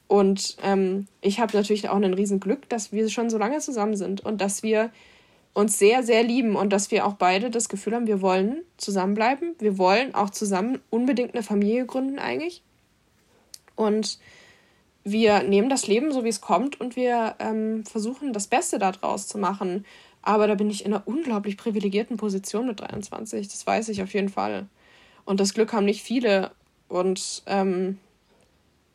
Und 0.08 0.58
ähm, 0.64 1.08
ich 1.22 1.40
habe 1.40 1.56
natürlich 1.56 1.90
auch 1.90 1.98
ein 1.98 2.14
Riesenglück, 2.16 2.68
dass 2.70 2.92
wir 2.92 3.08
schon 3.10 3.30
so 3.30 3.38
lange 3.38 3.60
zusammen 3.60 3.96
sind 3.96 4.22
und 4.22 4.42
dass 4.42 4.64
wir 4.64 4.90
uns 5.54 5.78
sehr, 5.78 6.04
sehr 6.04 6.24
lieben 6.24 6.56
und 6.56 6.74
dass 6.74 6.90
wir 6.92 7.06
auch 7.06 7.14
beide 7.14 7.50
das 7.50 7.70
Gefühl 7.70 7.94
haben, 7.94 8.08
wir 8.08 8.22
wollen 8.22 8.64
zusammenbleiben. 8.78 9.56
Wir 9.60 9.78
wollen 9.78 10.16
auch 10.16 10.32
zusammen 10.32 10.80
unbedingt 10.90 11.36
eine 11.36 11.44
Familie 11.44 11.86
gründen 11.86 12.20
eigentlich. 12.20 12.64
Und 13.76 14.20
wir 15.04 15.44
nehmen 15.44 15.70
das 15.70 15.88
Leben 15.88 16.12
so, 16.12 16.24
wie 16.24 16.30
es 16.30 16.42
kommt 16.42 16.80
und 16.80 16.96
wir 16.96 17.36
ähm, 17.40 17.86
versuchen, 17.86 18.34
das 18.34 18.48
Beste 18.48 18.80
daraus 18.80 19.28
zu 19.28 19.38
machen. 19.38 19.86
Aber 20.22 20.48
da 20.48 20.56
bin 20.56 20.70
ich 20.70 20.86
in 20.86 20.94
einer 20.94 21.08
unglaublich 21.08 21.58
privilegierten 21.58 22.18
Position 22.18 22.68
mit 22.68 22.80
23. 22.80 23.48
Das 23.48 23.68
weiß 23.68 23.90
ich 23.90 24.02
auf 24.02 24.14
jeden 24.14 24.30
Fall. 24.30 24.68
Und 25.26 25.40
das 25.40 25.54
Glück 25.54 25.74
haben 25.74 25.86
nicht 25.86 26.02
viele. 26.02 26.52
Und 26.88 27.44
ähm, 27.46 28.00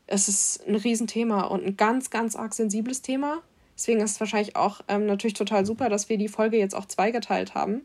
es 0.07 0.29
ist 0.29 0.67
ein 0.67 0.75
Riesenthema 0.75 1.43
und 1.43 1.65
ein 1.65 1.77
ganz, 1.77 2.11
ganz 2.11 2.35
arg 2.35 2.55
sensibles 2.55 3.03
Thema. 3.03 3.43
Deswegen 3.78 4.00
ist 4.00 4.11
es 4.11 4.20
wahrscheinlich 4.20 4.56
auch 4.56 4.80
ähm, 4.88 5.06
natürlich 5.06 5.35
total 5.35 5.64
super, 5.64 5.88
dass 5.88 6.08
wir 6.08 6.18
die 6.18 6.26
Folge 6.26 6.58
jetzt 6.58 6.75
auch 6.75 6.87
zweigeteilt 6.87 7.54
haben. 7.54 7.82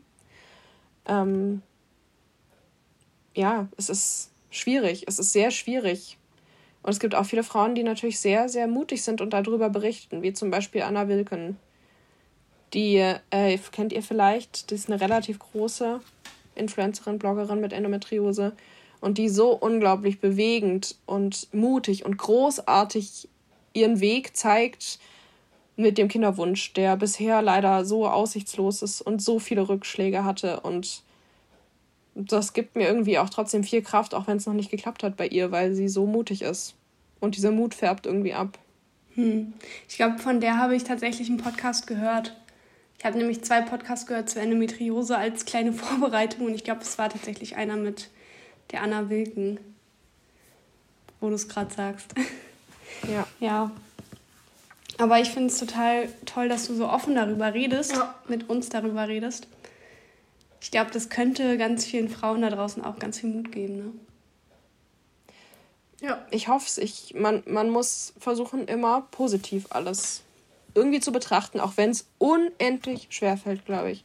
Ähm, 1.06 1.62
ja, 3.32 3.68
es 3.76 3.90
ist 3.90 4.32
schwierig. 4.50 5.04
Es 5.06 5.20
ist 5.20 5.32
sehr 5.32 5.52
schwierig. 5.52 6.18
Und 6.82 6.90
es 6.90 6.98
gibt 6.98 7.14
auch 7.14 7.24
viele 7.24 7.44
Frauen, 7.44 7.76
die 7.76 7.84
natürlich 7.84 8.18
sehr, 8.18 8.48
sehr 8.48 8.66
mutig 8.66 9.04
sind 9.04 9.20
und 9.20 9.30
darüber 9.30 9.70
berichten, 9.70 10.22
wie 10.22 10.32
zum 10.32 10.50
Beispiel 10.50 10.82
Anna 10.82 11.06
Wilken. 11.06 11.58
Die 12.74 12.96
äh, 13.30 13.58
kennt 13.70 13.92
ihr 13.92 14.02
vielleicht, 14.02 14.70
die 14.70 14.74
ist 14.74 14.90
eine 14.90 15.00
relativ 15.00 15.38
große 15.38 16.00
Influencerin, 16.56 17.20
Bloggerin 17.20 17.60
mit 17.60 17.72
Endometriose 17.72 18.52
und 19.00 19.16
die 19.16 19.28
so 19.28 19.52
unglaublich 19.52 20.18
bewegend 20.18 20.96
und 21.06 21.54
mutig 21.54 22.04
und 22.04 22.16
großartig 22.16 23.28
ihren 23.74 24.00
Weg 24.00 24.36
zeigt 24.36 24.98
mit 25.76 25.98
dem 25.98 26.08
Kinderwunsch, 26.08 26.72
der 26.74 26.96
bisher 26.96 27.42
leider 27.42 27.84
so 27.84 28.08
aussichtslos 28.08 28.82
ist 28.82 29.00
und 29.00 29.22
so 29.22 29.38
viele 29.38 29.68
Rückschläge 29.68 30.24
hatte 30.24 30.60
und 30.60 31.02
das 32.14 32.52
gibt 32.52 32.76
mir 32.76 32.86
irgendwie 32.86 33.18
auch 33.18 33.28
trotzdem 33.28 33.64
viel 33.64 33.82
Kraft, 33.82 34.14
auch 34.14 34.26
wenn 34.26 34.36
es 34.36 34.46
noch 34.46 34.54
nicht 34.54 34.70
geklappt 34.70 35.02
hat 35.02 35.16
bei 35.16 35.26
ihr, 35.26 35.50
weil 35.50 35.74
sie 35.74 35.88
so 35.88 36.06
mutig 36.06 36.42
ist. 36.42 36.74
Und 37.20 37.36
dieser 37.36 37.50
Mut 37.50 37.74
färbt 37.74 38.06
irgendwie 38.06 38.34
ab. 38.34 38.58
Hm. 39.14 39.52
Ich 39.88 39.96
glaube, 39.96 40.18
von 40.18 40.40
der 40.40 40.58
habe 40.58 40.76
ich 40.76 40.84
tatsächlich 40.84 41.28
einen 41.28 41.38
Podcast 41.38 41.86
gehört. 41.86 42.36
Ich 42.98 43.04
habe 43.04 43.18
nämlich 43.18 43.42
zwei 43.42 43.60
Podcasts 43.62 44.06
gehört 44.06 44.30
zur 44.30 44.42
Endometriose 44.42 45.16
als 45.16 45.44
kleine 45.44 45.72
Vorbereitung 45.74 46.46
und 46.46 46.54
ich 46.54 46.64
glaube, 46.64 46.82
es 46.82 46.98
war 46.98 47.08
tatsächlich 47.08 47.56
einer 47.56 47.76
mit 47.76 48.10
der 48.70 48.82
Anna 48.82 49.10
Wilken, 49.10 49.58
wo 51.20 51.28
du 51.28 51.34
es 51.34 51.48
gerade 51.48 51.74
sagst. 51.74 52.14
Ja. 53.12 53.26
Ja. 53.40 53.70
Aber 54.98 55.20
ich 55.20 55.30
finde 55.30 55.48
es 55.48 55.58
total 55.58 56.08
toll, 56.24 56.48
dass 56.48 56.66
du 56.66 56.74
so 56.74 56.88
offen 56.88 57.14
darüber 57.14 57.52
redest, 57.52 57.92
ja. 57.92 58.14
mit 58.28 58.48
uns 58.48 58.68
darüber 58.68 59.08
redest 59.08 59.48
ich 60.64 60.70
glaube, 60.70 60.90
das 60.90 61.10
könnte 61.10 61.58
ganz 61.58 61.84
vielen 61.84 62.08
Frauen 62.08 62.40
da 62.40 62.48
draußen 62.48 62.82
auch 62.82 62.98
ganz 62.98 63.20
viel 63.20 63.28
Mut 63.28 63.52
geben. 63.52 63.76
Ne? 63.76 63.92
Ja, 66.00 66.26
ich 66.30 66.48
hoffe 66.48 66.66
es. 66.66 66.78
Ich, 66.78 67.12
man, 67.14 67.42
man 67.46 67.68
muss 67.68 68.14
versuchen, 68.18 68.66
immer 68.66 69.02
positiv 69.10 69.66
alles 69.68 70.22
irgendwie 70.74 71.00
zu 71.00 71.12
betrachten, 71.12 71.60
auch 71.60 71.76
wenn 71.76 71.90
es 71.90 72.06
unendlich 72.16 73.08
schwerfällt, 73.10 73.66
glaube 73.66 73.90
ich. 73.90 74.04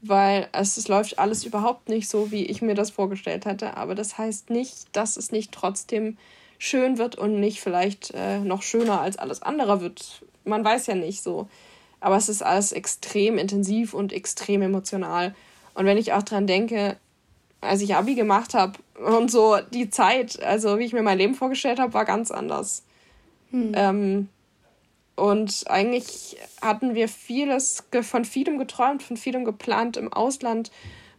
Weil 0.00 0.48
es, 0.52 0.78
es 0.78 0.88
läuft 0.88 1.18
alles 1.18 1.44
überhaupt 1.44 1.90
nicht 1.90 2.08
so, 2.08 2.30
wie 2.30 2.46
ich 2.46 2.62
mir 2.62 2.74
das 2.74 2.90
vorgestellt 2.90 3.44
hatte. 3.44 3.76
Aber 3.76 3.94
das 3.94 4.16
heißt 4.16 4.48
nicht, 4.48 4.96
dass 4.96 5.18
es 5.18 5.30
nicht 5.30 5.52
trotzdem 5.52 6.16
schön 6.58 6.98
wird 6.98 7.16
und 7.16 7.40
nicht 7.40 7.60
vielleicht 7.60 8.12
äh, 8.14 8.38
noch 8.40 8.62
schöner 8.62 9.00
als 9.00 9.16
alles 9.18 9.42
andere 9.42 9.80
wird. 9.80 10.22
Man 10.44 10.64
weiß 10.64 10.86
ja 10.86 10.94
nicht 10.94 11.22
so. 11.22 11.48
Aber 12.00 12.16
es 12.16 12.28
ist 12.28 12.42
alles 12.42 12.72
extrem 12.72 13.38
intensiv 13.38 13.94
und 13.94 14.12
extrem 14.12 14.62
emotional. 14.62 15.34
Und 15.74 15.86
wenn 15.86 15.98
ich 15.98 16.12
auch 16.12 16.22
dran 16.22 16.46
denke, 16.46 16.96
als 17.60 17.80
ich 17.80 17.94
Abi 17.94 18.14
gemacht 18.14 18.54
habe 18.54 18.78
und 18.94 19.30
so 19.30 19.58
die 19.72 19.90
Zeit, 19.90 20.42
also 20.42 20.78
wie 20.78 20.84
ich 20.84 20.92
mir 20.92 21.02
mein 21.02 21.18
Leben 21.18 21.34
vorgestellt 21.34 21.78
habe, 21.78 21.94
war 21.94 22.04
ganz 22.04 22.30
anders. 22.30 22.84
Hm. 23.50 23.72
Ähm, 23.74 24.28
und 25.16 25.64
eigentlich 25.68 26.36
hatten 26.60 26.94
wir 26.94 27.08
vieles 27.08 27.84
von 28.02 28.24
vielem 28.24 28.58
geträumt, 28.58 29.02
von 29.02 29.16
vielem 29.16 29.44
geplant 29.44 29.96
im 29.96 30.12
Ausland. 30.12 30.70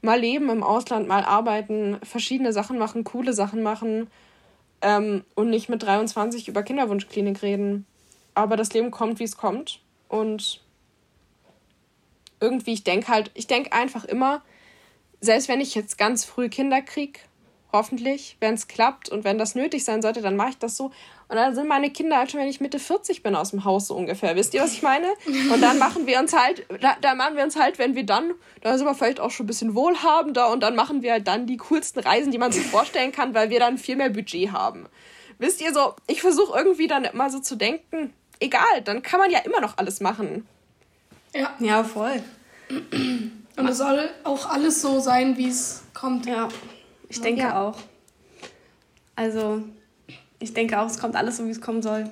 Mal 0.02 0.20
leben 0.20 0.50
im 0.50 0.62
Ausland, 0.62 1.08
mal 1.08 1.24
arbeiten, 1.24 1.98
verschiedene 2.04 2.54
Sachen 2.54 2.78
machen, 2.78 3.04
coole 3.04 3.34
Sachen 3.34 3.64
machen 3.64 4.08
ähm, 4.82 5.24
und 5.36 5.50
nicht 5.50 5.70
mit 5.70 5.84
23 5.84 6.48
über 6.48 6.64
Kinderwunschklinik 6.64 7.42
reden. 7.42 7.86
Aber 8.34 8.56
das 8.56 8.74
Leben 8.74 8.92
kommt, 8.92 9.20
wie 9.20 9.24
es 9.24 9.38
kommt. 9.38 9.82
Und 10.08 10.62
irgendwie, 12.40 12.74
ich 12.74 12.84
denke 12.84 13.08
halt, 13.08 13.32
ich 13.34 13.48
denke 13.48 13.74
einfach 13.74 14.06
immer, 14.06 14.42
selbst 15.22 15.50
wenn 15.50 15.62
ich 15.62 15.74
jetzt 15.76 15.98
ganz 15.98 16.26
früh 16.26 16.50
Kinder 16.50 16.82
kriege, 16.82 17.20
hoffentlich, 17.72 18.38
wenn 18.40 18.54
es 18.54 18.68
klappt 18.68 19.10
und 19.10 19.24
wenn 19.24 19.38
das 19.38 19.56
nötig 19.56 19.84
sein 19.84 20.02
sollte, 20.02 20.22
dann 20.22 20.36
mache 20.36 20.50
ich 20.50 20.58
das 20.58 20.78
so. 20.78 20.92
Und 21.30 21.36
dann 21.36 21.54
sind 21.54 21.68
meine 21.68 21.90
Kinder 21.90 22.18
halt 22.18 22.32
schon, 22.32 22.40
wenn 22.40 22.48
ich 22.48 22.62
Mitte 22.62 22.80
40 22.80 23.22
bin, 23.22 23.36
aus 23.36 23.52
dem 23.52 23.66
Haus 23.66 23.88
so 23.88 23.96
ungefähr. 23.96 24.36
Wisst 24.38 24.54
ihr, 24.54 24.62
was 24.62 24.72
ich 24.72 24.82
meine? 24.82 25.08
Und 25.52 25.62
dann 25.62 25.78
machen 25.78 26.08
wir 26.08 26.20
uns 26.20 26.34
halt, 26.34 26.66
da, 26.82 26.96
da 27.02 27.16
machen 27.16 27.36
wir 27.36 27.44
uns 27.44 27.58
halt, 27.58 27.80
wenn 27.80 27.96
wir 27.96 28.06
dann, 28.06 28.34
da 28.62 28.78
sind 28.78 28.88
wir 28.88 28.96
vielleicht 28.96 29.20
auch 29.20 29.32
schon 29.32 29.44
ein 29.44 29.48
bisschen 29.48 29.76
wohlhabender 29.76 30.50
und 30.50 30.62
dann 30.62 30.76
machen 30.76 31.02
wir 31.02 31.12
halt 31.12 31.28
dann 31.28 31.46
die 31.46 31.58
coolsten 31.58 32.00
Reisen, 32.00 32.32
die 32.32 32.38
man 32.38 32.52
sich 32.54 32.66
vorstellen 32.66 33.12
kann, 33.12 33.34
weil 33.34 33.50
wir 33.50 33.60
dann 33.60 33.78
viel 33.78 33.98
mehr 33.98 34.10
Budget 34.10 34.54
haben. 34.54 34.88
Wisst 35.38 35.62
ihr 35.62 35.74
so, 35.74 35.96
ich 36.08 36.22
versuche 36.22 36.58
irgendwie 36.58 36.88
dann 36.88 37.04
immer 37.04 37.30
so 37.30 37.40
zu 37.40 37.56
denken, 37.58 38.14
egal, 38.40 38.82
dann 38.86 39.02
kann 39.02 39.20
man 39.20 39.30
ja 39.30 39.40
immer 39.40 39.60
noch 39.60 39.78
alles 39.78 40.00
machen. 40.00 40.48
Ja, 41.36 41.54
ja, 41.60 41.84
voll. 41.84 42.24
Und 42.70 43.68
es 43.68 43.78
soll 43.78 44.10
auch 44.24 44.50
alles 44.50 44.82
so 44.82 45.00
sein, 45.00 45.38
wie 45.38 45.50
es 45.50 45.84
kommt. 45.94 46.26
Ja, 46.26 46.48
ich 47.10 47.22
denke 47.22 47.42
ja. 47.42 47.62
auch. 47.62 47.78
Also, 49.16 49.64
ich 50.40 50.54
denke 50.54 50.80
auch, 50.80 50.88
es 50.88 51.00
kommt 51.00 51.16
alles 51.16 51.38
so, 51.38 51.46
wie 51.46 51.52
es 51.52 51.62
kommen 51.62 51.82
soll. 51.82 52.10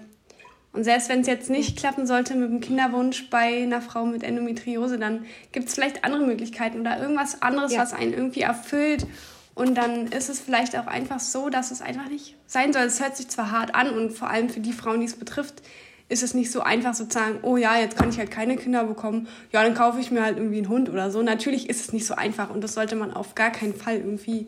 Und 0.75 0.84
selbst 0.84 1.08
wenn 1.08 1.21
es 1.21 1.27
jetzt 1.27 1.49
nicht 1.49 1.77
klappen 1.77 2.05
sollte 2.05 2.36
mit 2.36 2.49
dem 2.49 2.60
Kinderwunsch 2.60 3.29
bei 3.29 3.63
einer 3.63 3.81
Frau 3.81 4.05
mit 4.05 4.23
Endometriose, 4.23 4.99
dann 4.99 5.25
gibt 5.53 5.69
es 5.69 5.75
vielleicht 5.75 6.03
andere 6.03 6.25
Möglichkeiten 6.25 6.81
oder 6.81 6.99
irgendwas 6.99 7.41
anderes, 7.41 7.73
ja. 7.73 7.79
was 7.79 7.93
einen 7.93 8.13
irgendwie 8.13 8.41
erfüllt. 8.41 9.08
Und 9.53 9.75
dann 9.75 10.08
ist 10.08 10.27
es 10.27 10.41
vielleicht 10.41 10.75
auch 10.75 10.88
einfach 10.88 11.21
so, 11.21 11.49
dass 11.49 11.71
es 11.71 11.81
einfach 11.81 12.10
nicht 12.10 12.36
sein 12.45 12.73
soll. 12.73 12.84
Es 12.84 13.01
hört 13.01 13.15
sich 13.15 13.29
zwar 13.29 13.51
hart 13.51 13.73
an 13.73 13.89
und 13.89 14.12
vor 14.12 14.29
allem 14.29 14.49
für 14.49 14.60
die 14.60 14.73
Frauen, 14.73 14.99
die 14.99 15.05
es 15.05 15.15
betrifft, 15.15 15.62
ist 16.10 16.23
es 16.23 16.34
nicht 16.34 16.51
so 16.51 16.62
einfach 16.62 16.93
sozusagen, 16.93 17.39
oh 17.41 17.55
ja, 17.55 17.77
jetzt 17.77 17.97
kann 17.97 18.10
ich 18.10 18.19
halt 18.19 18.29
keine 18.29 18.58
Kinder 18.58 18.84
bekommen, 18.84 19.27
ja, 19.51 19.63
dann 19.63 19.73
kaufe 19.73 19.99
ich 19.99 20.12
mir 20.12 20.23
halt 20.23 20.38
irgendwie 20.38 20.58
einen 20.58 20.69
Hund 20.69 20.89
oder 20.89 21.10
so. 21.10 21.21
Natürlich 21.23 21.69
ist 21.69 21.79
es 21.79 21.93
nicht 21.93 22.05
so 22.05 22.15
einfach 22.15 22.49
und 22.49 22.62
das 22.62 22.73
sollte 22.73 22.97
man 22.97 23.13
auf 23.13 23.34
gar 23.34 23.49
keinen 23.49 23.73
Fall 23.73 23.97
irgendwie 23.97 24.47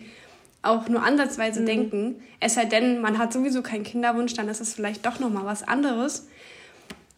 auch 0.61 0.87
nur 0.89 1.03
ansatzweise 1.03 1.61
mhm. 1.61 1.65
denken. 1.65 2.15
Es 2.39 2.55
sei 2.55 2.65
denn, 2.65 3.01
man 3.01 3.17
hat 3.17 3.33
sowieso 3.33 3.61
keinen 3.61 3.83
Kinderwunsch, 3.83 4.33
dann 4.33 4.49
ist 4.49 4.61
es 4.61 4.73
vielleicht 4.73 5.05
doch 5.05 5.19
nochmal 5.19 5.45
was 5.45 5.63
anderes. 5.63 6.27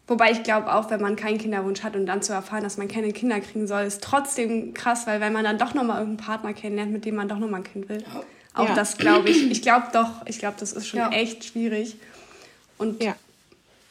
Wobei 0.06 0.32
ich 0.32 0.42
glaube 0.42 0.74
auch, 0.74 0.90
wenn 0.90 1.00
man 1.00 1.14
keinen 1.14 1.38
Kinderwunsch 1.38 1.84
hat 1.84 1.94
und 1.94 2.04
dann 2.06 2.20
zu 2.20 2.32
erfahren, 2.32 2.64
dass 2.64 2.76
man 2.76 2.88
keine 2.88 3.12
Kinder 3.12 3.38
kriegen 3.38 3.68
soll, 3.68 3.82
ist 3.82 4.02
trotzdem 4.02 4.74
krass, 4.74 5.06
weil 5.06 5.20
wenn 5.20 5.32
man 5.32 5.44
dann 5.44 5.56
doch 5.56 5.72
nochmal 5.72 6.00
irgendeinen 6.00 6.26
Partner 6.26 6.52
kennenlernt, 6.52 6.92
mit 6.92 7.04
dem 7.04 7.14
man 7.14 7.28
doch 7.28 7.38
nochmal 7.38 7.60
ein 7.60 7.64
Kind 7.64 7.88
will. 7.88 8.02
Auch 8.54 8.68
ja. 8.68 8.74
das 8.74 8.98
glaube 8.98 9.30
ich. 9.30 9.50
Ich 9.50 9.62
glaube 9.62 9.86
doch, 9.92 10.26
ich 10.26 10.40
glaube, 10.40 10.56
das 10.58 10.72
ist 10.72 10.88
schon 10.88 10.98
ja. 10.98 11.10
echt 11.10 11.44
schwierig. 11.44 11.96
Und 12.76 13.00
ja. 13.02 13.14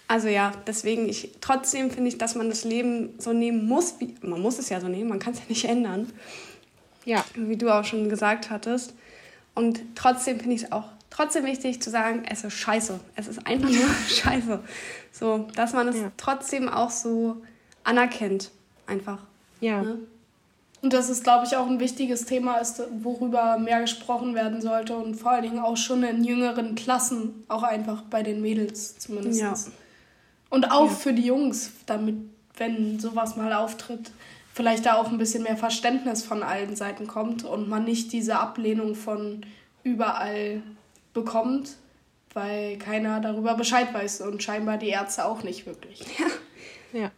also 0.09 0.27
ja, 0.27 0.51
deswegen, 0.67 1.07
ich 1.07 1.29
trotzdem 1.39 1.89
finde 1.89 2.09
ich, 2.09 2.17
dass 2.17 2.35
man 2.35 2.49
das 2.49 2.65
Leben 2.65 3.12
so 3.17 3.31
nehmen 3.31 3.65
muss, 3.65 3.95
wie, 3.99 4.13
man 4.21 4.41
muss 4.41 4.59
es 4.59 4.67
ja 4.67 4.81
so 4.81 4.89
nehmen, 4.89 5.07
man 5.07 5.19
kann 5.19 5.33
es 5.33 5.39
ja 5.39 5.45
nicht 5.47 5.63
ändern. 5.65 6.12
Ja. 7.05 7.23
Wie 7.35 7.55
du 7.55 7.69
auch 7.69 7.85
schon 7.85 8.09
gesagt 8.09 8.49
hattest. 8.49 8.93
Und 9.60 9.82
trotzdem 9.93 10.39
finde 10.39 10.56
ich 10.56 10.63
es 10.63 10.72
auch 10.72 10.86
trotzdem 11.10 11.43
wichtig 11.43 11.82
zu 11.82 11.89
sagen, 11.89 12.24
es 12.30 12.45
ist 12.45 12.54
scheiße. 12.54 12.98
Es 13.17 13.28
ist 13.28 13.45
einfach 13.45 13.69
nur 13.69 13.89
scheiße. 14.08 14.62
So, 15.12 15.50
dass 15.54 15.74
man 15.74 15.89
es 15.89 15.98
ja. 15.98 16.13
trotzdem 16.15 16.69
auch 16.69 16.89
so 16.89 17.41
anerkennt. 17.84 18.52
Einfach. 18.88 19.19
Ja. 19.60 19.82
Ne? 19.82 20.00
Und 20.82 20.93
dass 20.93 21.10
es, 21.10 21.24
glaube 21.24 21.45
ich, 21.45 21.58
auch 21.58 21.67
ein 21.67 21.82
wichtiges 21.82 22.24
Thema 22.24 22.60
ist, 22.60 22.82
worüber 23.02 23.58
mehr 23.58 23.82
gesprochen 23.82 24.34
werden 24.34 24.62
sollte 24.62 24.95
und 24.95 25.15
vor 25.15 25.32
allen 25.32 25.43
Dingen 25.43 25.60
auch 25.60 25.76
schon 25.76 26.04
in 26.04 26.24
jüngeren 26.24 26.76
Klassen, 26.76 27.43
auch 27.50 27.63
einfach 27.63 28.04
bei 28.04 28.24
den 28.24 28.41
Mädels 28.41 28.98
zumindest. 28.98 29.41
Ja. 29.41 29.56
Und 30.50 30.72
auch 30.72 30.88
ja. 30.88 30.95
für 30.95 31.12
die 31.12 31.26
Jungs, 31.26 31.72
damit, 31.86 32.15
wenn 32.56 32.98
sowas 32.98 33.36
mal 33.36 33.52
auftritt, 33.52 34.12
vielleicht 34.60 34.86
da 34.86 34.95
auch 34.95 35.08
ein 35.08 35.17
bisschen 35.17 35.43
mehr 35.43 35.56
Verständnis 35.56 36.26
von 36.26 36.43
allen 36.43 36.76
Seiten 36.76 37.08
kommt 37.08 37.45
und 37.45 37.69
man 37.69 37.86
nicht 37.86 38.12
diese 38.12 38.39
Ablehnung 38.39 38.93
von 38.93 39.45
überall 39.84 40.62
bekommt, 41.13 41.78
weil 42.34 42.78
keiner 42.78 43.22
darüber 43.22 43.54
Bescheid 43.54 43.93
weiß 43.93 44.19
und 44.19 44.43
scheinbar 44.43 44.78
die 44.78 44.89
Ärzte 44.89 45.24
auch 45.24 45.43
nicht 45.43 45.65
wirklich. 45.65 46.02
Ja. 46.19 46.26
Ja. 47.00 47.12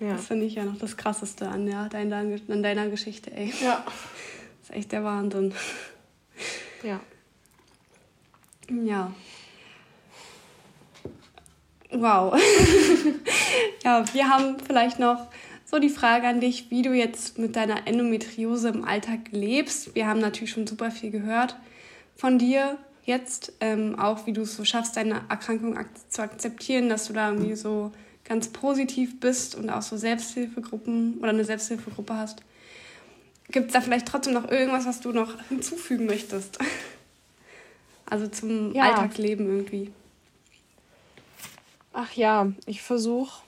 ja. 0.00 0.14
Das 0.14 0.26
finde 0.26 0.46
ich 0.46 0.56
ja 0.56 0.64
noch 0.64 0.76
das 0.76 0.96
Krasseste 0.96 1.46
an, 1.46 1.68
ja, 1.68 1.88
deiner, 1.88 2.16
an 2.16 2.62
deiner 2.64 2.88
Geschichte, 2.88 3.30
ey. 3.30 3.54
Ja. 3.62 3.84
Das 3.86 4.70
ist 4.70 4.74
echt 4.74 4.90
der 4.90 5.04
Wahnsinn. 5.04 5.54
Ja. 6.82 6.98
Ja. 8.68 9.12
Wow. 11.92 12.36
ja, 13.84 14.04
wir 14.12 14.28
haben 14.28 14.56
vielleicht 14.58 14.98
noch 14.98 15.28
so 15.74 15.80
die 15.80 15.88
Frage 15.88 16.28
an 16.28 16.38
dich, 16.38 16.70
wie 16.70 16.82
du 16.82 16.92
jetzt 16.92 17.36
mit 17.36 17.56
deiner 17.56 17.88
Endometriose 17.88 18.68
im 18.68 18.84
Alltag 18.84 19.32
lebst. 19.32 19.96
Wir 19.96 20.06
haben 20.06 20.20
natürlich 20.20 20.52
schon 20.52 20.68
super 20.68 20.92
viel 20.92 21.10
gehört 21.10 21.56
von 22.14 22.38
dir 22.38 22.78
jetzt, 23.04 23.54
ähm, 23.58 23.98
auch 23.98 24.24
wie 24.24 24.32
du 24.32 24.42
es 24.42 24.54
so 24.54 24.64
schaffst, 24.64 24.96
deine 24.96 25.22
Erkrankung 25.28 25.76
ak 25.76 25.88
zu 26.08 26.22
akzeptieren, 26.22 26.88
dass 26.88 27.08
du 27.08 27.12
da 27.12 27.28
irgendwie 27.28 27.56
so 27.56 27.90
ganz 28.22 28.50
positiv 28.50 29.18
bist 29.18 29.56
und 29.56 29.68
auch 29.68 29.82
so 29.82 29.96
Selbsthilfegruppen 29.96 31.18
oder 31.18 31.30
eine 31.30 31.44
Selbsthilfegruppe 31.44 32.14
hast. 32.14 32.42
Gibt 33.50 33.66
es 33.66 33.72
da 33.72 33.80
vielleicht 33.80 34.06
trotzdem 34.06 34.34
noch 34.34 34.48
irgendwas, 34.48 34.86
was 34.86 35.00
du 35.00 35.10
noch 35.10 35.42
hinzufügen 35.48 36.06
möchtest? 36.06 36.58
Also 38.06 38.28
zum 38.28 38.74
ja. 38.74 38.82
Alltagsleben 38.82 39.46
irgendwie. 39.46 39.90
Ach 41.94 42.12
ja, 42.12 42.52
ich 42.66 42.82
versuche 42.82 43.43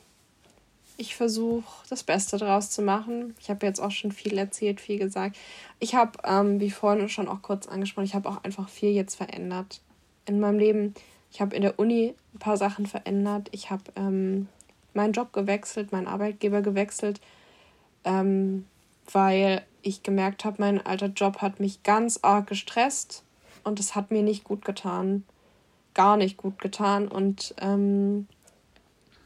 ich 0.97 1.15
versuche 1.15 1.65
das 1.89 2.03
Beste 2.03 2.39
daraus 2.39 2.71
zu 2.71 2.83
machen. 2.83 3.35
Ich 3.41 3.51
habe 3.51 3.67
jetzt 3.67 3.81
auch 3.81 3.91
schon 3.91 4.13
viel 4.13 4.39
erzählt, 4.39 4.81
viel 4.81 4.99
gesagt. 4.99 5.37
Ich 5.79 5.95
habe, 5.95 6.19
ähm, 6.25 6.61
wie 6.61 6.71
vorhin 6.71 7.09
schon 7.09 7.29
auch 7.29 7.43
kurz 7.43 7.67
angesprochen, 7.67 8.07
ich 8.07 8.15
habe 8.15 8.29
auch 8.29 8.43
einfach 8.45 8.69
viel 8.69 8.91
jetzt 8.91 9.15
verändert 9.15 9.81
in 10.25 10.41
meinem 10.41 10.59
Leben. 10.59 10.95
Ich 11.31 11.41
habe 11.41 11.55
in 11.55 11.63
der 11.63 11.79
Uni 11.79 12.15
ein 12.35 12.39
paar 12.39 12.57
Sachen 12.57 12.87
verändert. 12.87 13.49
Ich 13.53 13.71
habe 13.71 13.85
ähm, 13.95 14.49
meinen 14.95 15.13
Job 15.13 15.33
gewechselt, 15.33 15.93
meinen 15.93 16.07
Arbeitgeber 16.07 16.63
gewechselt, 16.63 17.21
ähm, 18.05 18.67
weil 19.13 19.63
ich 19.83 20.03
gemerkt 20.03 20.45
habe, 20.45 20.57
mein 20.59 20.85
alter 20.85 21.09
Job 21.09 21.43
hat 21.43 21.61
mich 21.61 21.83
ganz 21.83 22.21
arg 22.23 22.47
gestresst 22.47 23.23
und 23.65 23.79
es 23.79 23.95
hat 23.95 24.11
mir 24.11 24.23
nicht 24.23 24.45
gut 24.45 24.65
getan. 24.65 25.25
Gar 25.95 26.17
nicht 26.17 26.37
gut 26.37 26.59
getan. 26.59 27.09
Und 27.09 27.55
ähm, 27.61 28.27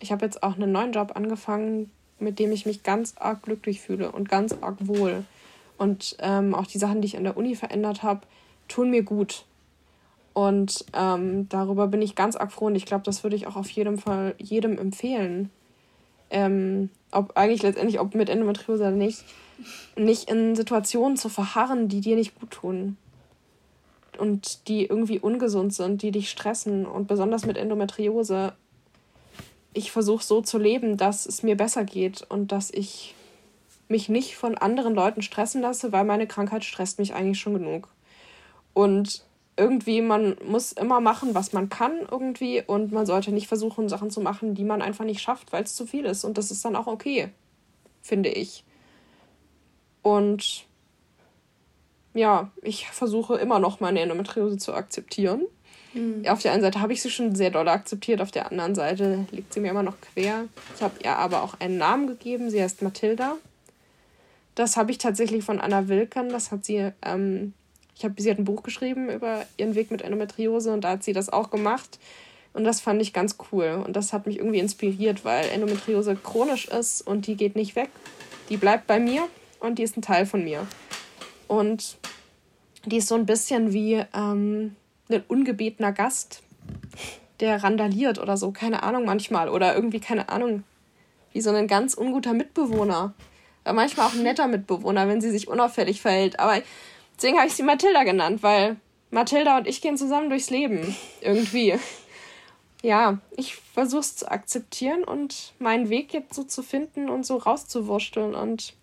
ich 0.01 0.13
habe 0.13 0.25
jetzt 0.25 0.43
auch 0.43 0.57
einen 0.57 0.73
neuen 0.73 0.93
Job 0.93 1.13
angefangen, 1.15 1.91
mit 2.19 2.39
dem 2.39 2.53
ich 2.53 2.67
mich 2.67 2.83
ganz 2.83 3.15
arg 3.19 3.43
glücklich 3.43 3.81
fühle 3.81 4.13
und 4.13 4.29
ganz 4.29 4.55
arg 4.61 4.77
wohl. 4.81 5.25
Und 5.79 6.17
ähm, 6.21 6.55
auch 6.55 6.67
die 6.67 6.79
Sachen, 6.79 7.01
die 7.01 7.07
ich 7.07 7.17
an 7.17 7.25
der 7.25 7.37
Uni 7.37 7.55
verändert 7.55 8.03
habe, 8.03 8.21
tun 8.69 8.91
mir 8.91 9.03
gut. 9.03 9.45
Und 10.33 10.85
ähm, 10.93 11.49
darüber 11.49 11.87
bin 11.89 12.03
ich 12.03 12.15
ganz 12.15 12.37
arg 12.37 12.53
froh 12.53 12.67
und 12.67 12.77
ich 12.77 12.87
glaube, 12.87 13.05
das 13.05 13.23
würde 13.23 13.37
ich 13.37 13.47
auch 13.47 13.57
auf 13.57 13.71
jeden 13.71 13.99
Fall 13.99 14.35
jedem 14.39 14.79
empfehlen. 14.79 15.51
Ähm, 16.31 16.91
ob 17.11 17.37
eigentlich 17.37 17.63
letztendlich, 17.63 17.99
ob 17.99 18.15
mit 18.15 18.29
Endometriose 18.29 18.85
oder 18.85 18.93
nicht, 18.93 19.25
nicht 19.97 20.31
in 20.31 20.55
Situationen 20.55 21.17
zu 21.17 21.29
verharren, 21.29 21.89
die 21.89 22.01
dir 22.01 22.17
nicht 22.17 22.39
gut 22.39 22.51
tun 22.51 22.97
und 24.19 24.69
die 24.69 24.87
irgendwie 24.87 25.19
ungesund 25.19 25.75
sind, 25.75 26.03
die 26.03 26.13
dich 26.13 26.31
stressen 26.31 26.87
und 26.87 27.09
besonders 27.09 27.47
mit 27.47 27.57
Endometriose 27.57 28.53
ich 29.73 29.93
versuche 29.93 30.25
so 30.25 30.41
zu 30.41 30.59
leben, 30.59 30.97
dass 30.97 31.27
es 31.27 31.43
mir 31.43 31.57
besser 31.57 31.85
geht 31.85 32.23
und 32.23 32.53
dass 32.53 32.71
ich 32.71 33.15
mich 33.89 34.09
nicht 34.09 34.37
von 34.37 34.57
anderen 34.57 34.95
Leuten 34.95 35.23
stressen 35.23 35.63
lasse, 35.63 35.93
weil 35.93 36.05
meine 36.05 36.27
Krankheit 36.27 36.65
stresst 36.65 36.99
mich 36.99 37.15
eigentlich 37.15 37.41
schon 37.41 37.55
genug. 37.55 37.89
Und 38.73 39.25
irgendwie, 39.57 40.01
man 40.01 40.37
muss 40.45 40.73
immer 40.73 41.01
machen, 41.01 41.35
was 41.35 41.53
man 41.53 41.69
kann 41.69 41.93
irgendwie 42.11 42.63
und 42.63 42.93
man 42.93 43.05
sollte 43.05 43.33
nicht 43.33 43.49
versuchen, 43.49 43.89
Sachen 43.89 44.11
zu 44.11 44.21
machen, 44.21 44.55
die 44.55 44.65
man 44.65 44.81
einfach 44.81 45.05
nicht 45.05 45.21
schafft, 45.21 45.53
weil 45.53 45.65
es 45.65 45.75
zu 45.75 45.87
viel 45.87 46.05
ist. 46.05 46.25
Und 46.25 46.39
das 46.39 46.51
ist 46.51 46.65
dann 46.65 46.77
auch 46.77 46.87
okay, 46.87 47.31
finde 48.01 48.31
ich. 48.31 48.65
Und 50.03 50.65
ja, 52.15 52.51
ich 52.63 52.89
versuche 52.89 53.37
immer 53.37 53.59
noch 53.59 53.81
meine 53.81 54.01
Endometriose 54.01 54.57
zu 54.57 54.73
akzeptieren 54.73 55.43
Mhm. 55.93 56.27
Auf 56.29 56.43
der 56.43 56.53
einen 56.53 56.63
Seite 56.63 56.81
habe 56.81 56.93
ich 56.93 57.03
sie 57.03 57.11
schon 57.11 57.35
sehr 57.35 57.51
doll 57.51 57.69
akzeptiert, 57.69 58.21
auf 58.21 58.31
der 58.31 58.51
anderen 58.51 58.75
Seite 58.75 59.27
liegt 59.31 59.53
sie 59.53 59.61
mir 59.61 59.71
immer 59.71 59.83
noch 59.83 59.97
quer. 60.01 60.45
Ich 60.77 60.83
habe 60.83 60.95
ihr 61.03 61.17
aber 61.17 61.43
auch 61.43 61.59
einen 61.61 61.79
Namen 61.79 62.07
gegeben, 62.07 62.51
sie 62.51 62.63
heißt 62.63 62.83
Mathilda. 62.83 63.37
Das 64.55 64.77
habe 64.77 64.91
ich 64.91 64.99
tatsächlich 64.99 65.45
von 65.45 65.61
Anna 65.61 65.89
Wilken, 65.89 66.29
das 66.29 66.51
hat 66.51 66.65
sie, 66.65 66.91
ähm, 67.03 67.55
ich 67.97 68.05
habe, 68.05 68.21
sie 68.21 68.31
hat 68.31 68.39
ein 68.39 68.45
Buch 68.45 68.63
geschrieben 68.63 69.09
über 69.11 69.45
ihren 69.57 69.75
Weg 69.75 69.91
mit 69.91 70.03
Endometriose 70.03 70.73
und 70.73 70.83
da 70.83 70.91
hat 70.91 71.05
sie 71.05 71.13
das 71.13 71.29
auch 71.29 71.51
gemacht. 71.51 71.99
Und 72.53 72.65
das 72.65 72.81
fand 72.81 73.01
ich 73.01 73.13
ganz 73.13 73.37
cool. 73.53 73.83
Und 73.87 73.95
das 73.95 74.13
hat 74.13 74.27
mich 74.27 74.39
irgendwie 74.39 74.59
inspiriert, 74.59 75.25
weil 75.25 75.49
Endometriose 75.51 76.17
chronisch 76.17 76.67
ist 76.67 77.01
und 77.01 77.29
die 77.29 77.37
geht 77.37 77.55
nicht 77.55 77.77
weg. 77.77 77.91
Die 78.49 78.57
bleibt 78.57 78.89
bei 78.89 78.99
mir 78.99 79.29
und 79.61 79.79
die 79.79 79.85
ist 79.85 79.97
ein 79.97 80.03
Teil 80.03 80.27
von 80.27 80.43
mir. 80.43 80.67
Und 81.47 81.97
die 82.87 82.97
ist 82.97 83.09
so 83.09 83.15
ein 83.15 83.27
bisschen 83.27 83.73
wie, 83.73 84.03
ähm, 84.15 84.75
ein 85.11 85.25
ungebetener 85.27 85.93
Gast, 85.93 86.43
der 87.41 87.63
randaliert 87.63 88.19
oder 88.19 88.37
so, 88.37 88.51
keine 88.53 88.83
Ahnung 88.83 89.05
manchmal. 89.05 89.49
Oder 89.49 89.75
irgendwie, 89.75 90.01
keine 90.01 90.29
Ahnung, 90.29 90.65
wie 91.33 91.41
so 91.41 91.51
ein 91.51 91.67
ganz 91.67 91.95
unguter 91.95 92.33
Mitbewohner. 92.33 93.15
Aber 93.65 93.75
manchmal 93.75 94.07
auch 94.07 94.15
ein 94.15 94.23
netter 94.23 94.47
Mitbewohner, 94.47 95.09
wenn 95.09 95.21
sie 95.21 95.31
sich 95.31 95.49
unauffällig 95.49 96.01
verhält. 96.01 96.39
Aber 96.41 96.61
deswegen 97.17 97.39
habe 97.39 97.49
ich 97.49 97.55
sie 97.55 97.63
Mathilda 97.63 98.05
genannt, 98.05 98.43
weil 98.43 98.77
Mathilda 99.11 99.59
und 99.59 99.67
ich 99.67 99.81
gehen 99.81 99.97
zusammen 99.97 100.31
durchs 100.31 100.51
Leben. 100.51 100.97
Irgendwie. 101.21 101.79
Ja, 102.83 103.19
ich 103.37 103.57
versuche 103.57 104.01
es 104.01 104.17
zu 104.17 104.31
akzeptieren 104.31 105.05
und 105.05 105.53
meinen 105.59 105.91
Weg 105.91 106.15
jetzt 106.15 106.35
so 106.35 106.45
zu 106.45 106.63
finden 106.63 107.11
und 107.11 107.27
so 107.27 107.37
rauszuwursteln 107.37 108.35
und 108.35 108.75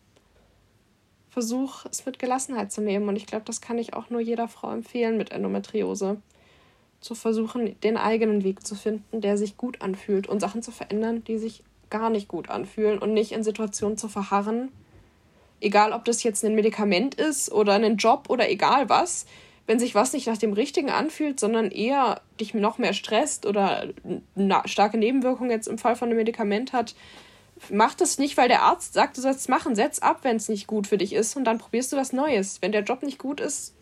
versuche 1.37 1.87
es 1.91 2.03
mit 2.03 2.17
Gelassenheit 2.17 2.71
zu 2.71 2.81
nehmen. 2.81 3.07
Und 3.07 3.15
ich 3.15 3.27
glaube, 3.27 3.45
das 3.45 3.61
kann 3.61 3.77
ich 3.77 3.93
auch 3.93 4.09
nur 4.09 4.19
jeder 4.19 4.47
Frau 4.47 4.71
empfehlen 4.71 5.17
mit 5.17 5.31
Endometriose. 5.31 6.17
Zu 6.99 7.13
versuchen, 7.13 7.79
den 7.81 7.95
eigenen 7.95 8.43
Weg 8.43 8.65
zu 8.65 8.73
finden, 8.73 9.21
der 9.21 9.37
sich 9.37 9.55
gut 9.55 9.83
anfühlt 9.83 10.25
und 10.25 10.39
Sachen 10.39 10.63
zu 10.63 10.71
verändern, 10.71 11.23
die 11.25 11.37
sich 11.37 11.61
gar 11.91 12.09
nicht 12.09 12.27
gut 12.27 12.49
anfühlen 12.49 12.97
und 12.97 13.13
nicht 13.13 13.33
in 13.33 13.43
Situationen 13.43 13.99
zu 13.99 14.07
verharren. 14.07 14.71
Egal, 15.61 15.93
ob 15.93 16.05
das 16.05 16.23
jetzt 16.23 16.43
ein 16.43 16.55
Medikament 16.55 17.13
ist 17.13 17.51
oder 17.51 17.73
ein 17.73 17.97
Job 17.97 18.31
oder 18.31 18.49
egal 18.49 18.89
was. 18.89 19.27
Wenn 19.67 19.77
sich 19.77 19.93
was 19.93 20.13
nicht 20.13 20.25
nach 20.25 20.39
dem 20.39 20.53
Richtigen 20.53 20.89
anfühlt, 20.89 21.39
sondern 21.39 21.69
eher 21.69 22.19
dich 22.39 22.55
noch 22.55 22.79
mehr 22.79 22.93
stresst 22.93 23.45
oder 23.45 23.89
starke 24.65 24.97
Nebenwirkungen 24.97 25.51
jetzt 25.51 25.67
im 25.67 25.77
Fall 25.77 25.95
von 25.95 26.07
einem 26.07 26.17
Medikament 26.17 26.73
hat, 26.73 26.95
mach 27.69 27.93
das 27.93 28.17
nicht, 28.17 28.37
weil 28.37 28.47
der 28.47 28.63
Arzt 28.63 28.93
sagt, 28.93 29.17
du 29.17 29.21
sollst 29.21 29.41
es 29.41 29.47
machen. 29.47 29.75
Setz 29.75 29.99
ab, 29.99 30.19
wenn 30.23 30.37
es 30.37 30.49
nicht 30.49 30.67
gut 30.67 30.87
für 30.87 30.97
dich 30.97 31.13
ist 31.13 31.35
und 31.35 31.45
dann 31.45 31.57
probierst 31.57 31.91
du 31.91 31.97
was 31.97 32.13
Neues. 32.13 32.61
Wenn 32.61 32.71
der 32.71 32.83
Job 32.83 33.03
nicht 33.03 33.19
gut 33.19 33.39
ist, 33.39 33.73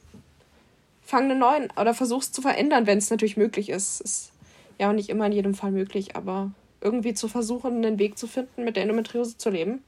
fang 1.01 1.25
einen 1.25 1.39
neuen 1.39 1.69
oder 1.79 1.93
versuch's 1.93 2.31
zu 2.31 2.41
verändern, 2.41 2.87
wenn 2.87 2.97
es 2.97 3.09
natürlich 3.09 3.37
möglich 3.37 3.69
ist. 3.69 4.01
Ist 4.01 4.31
ja 4.79 4.89
auch 4.89 4.93
nicht 4.93 5.09
immer 5.09 5.25
in 5.27 5.31
jedem 5.31 5.53
Fall 5.53 5.71
möglich, 5.71 6.15
aber 6.15 6.51
irgendwie 6.81 7.13
zu 7.13 7.27
versuchen, 7.27 7.85
einen 7.85 7.99
Weg 7.99 8.17
zu 8.17 8.27
finden, 8.27 8.63
mit 8.63 8.75
der 8.75 8.83
Endometriose 8.83 9.37
zu 9.37 9.49
leben. 9.49 9.83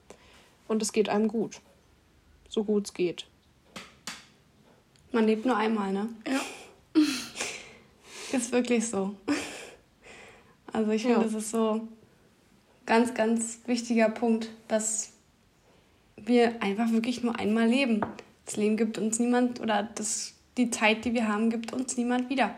Und 0.67 0.81
es 0.81 0.91
geht 0.91 1.09
einem 1.09 1.27
gut. 1.27 1.61
So 2.49 2.63
gut 2.63 2.87
es 2.87 2.93
geht. 2.93 3.27
Man 5.11 5.25
lebt 5.25 5.45
nur 5.45 5.55
einmal, 5.55 5.93
ne? 5.93 6.09
Ja. 6.27 6.41
ist 8.37 8.51
wirklich 8.51 8.87
so. 8.87 9.15
Also 10.73 10.91
ich 10.91 11.03
finde, 11.03 11.17
ja. 11.17 11.23
das 11.23 11.33
ist 11.33 11.51
so 11.51 11.87
ganz, 12.87 13.13
ganz 13.13 13.59
wichtiger 13.67 14.09
Punkt, 14.09 14.49
dass 14.67 15.11
wir 16.15 16.63
einfach 16.63 16.91
wirklich 16.91 17.21
nur 17.21 17.37
einmal 17.37 17.67
leben. 17.67 18.01
Das 18.45 18.57
Leben 18.57 18.77
gibt 18.77 18.97
uns 18.97 19.19
niemand 19.19 19.59
oder 19.61 19.83
das, 19.93 20.33
die 20.57 20.71
Zeit, 20.71 21.05
die 21.05 21.13
wir 21.13 21.27
haben, 21.27 21.51
gibt 21.51 21.73
uns 21.73 21.95
niemand 21.97 22.29
wieder. 22.29 22.55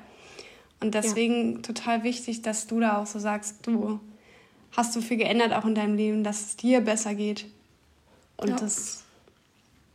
Und 0.80 0.96
deswegen 0.96 1.56
ja. 1.56 1.62
total 1.62 2.04
wichtig, 2.04 2.42
dass 2.42 2.68
du 2.68 2.80
da 2.80 3.02
auch 3.02 3.08
so 3.08 3.20
sagst, 3.20 3.68
du 3.68 4.00
hast 4.78 4.94
so 4.94 5.02
viel 5.02 5.18
geändert 5.18 5.52
auch 5.52 5.66
in 5.66 5.76
deinem 5.76 5.98
Leben, 5.98 6.24
dass 6.24 6.42
es 6.42 6.56
dir 6.56 6.80
besser 6.80 7.16
geht. 7.16 7.46
Und 8.38 8.50
ja. 8.52 8.56
das 8.56 9.04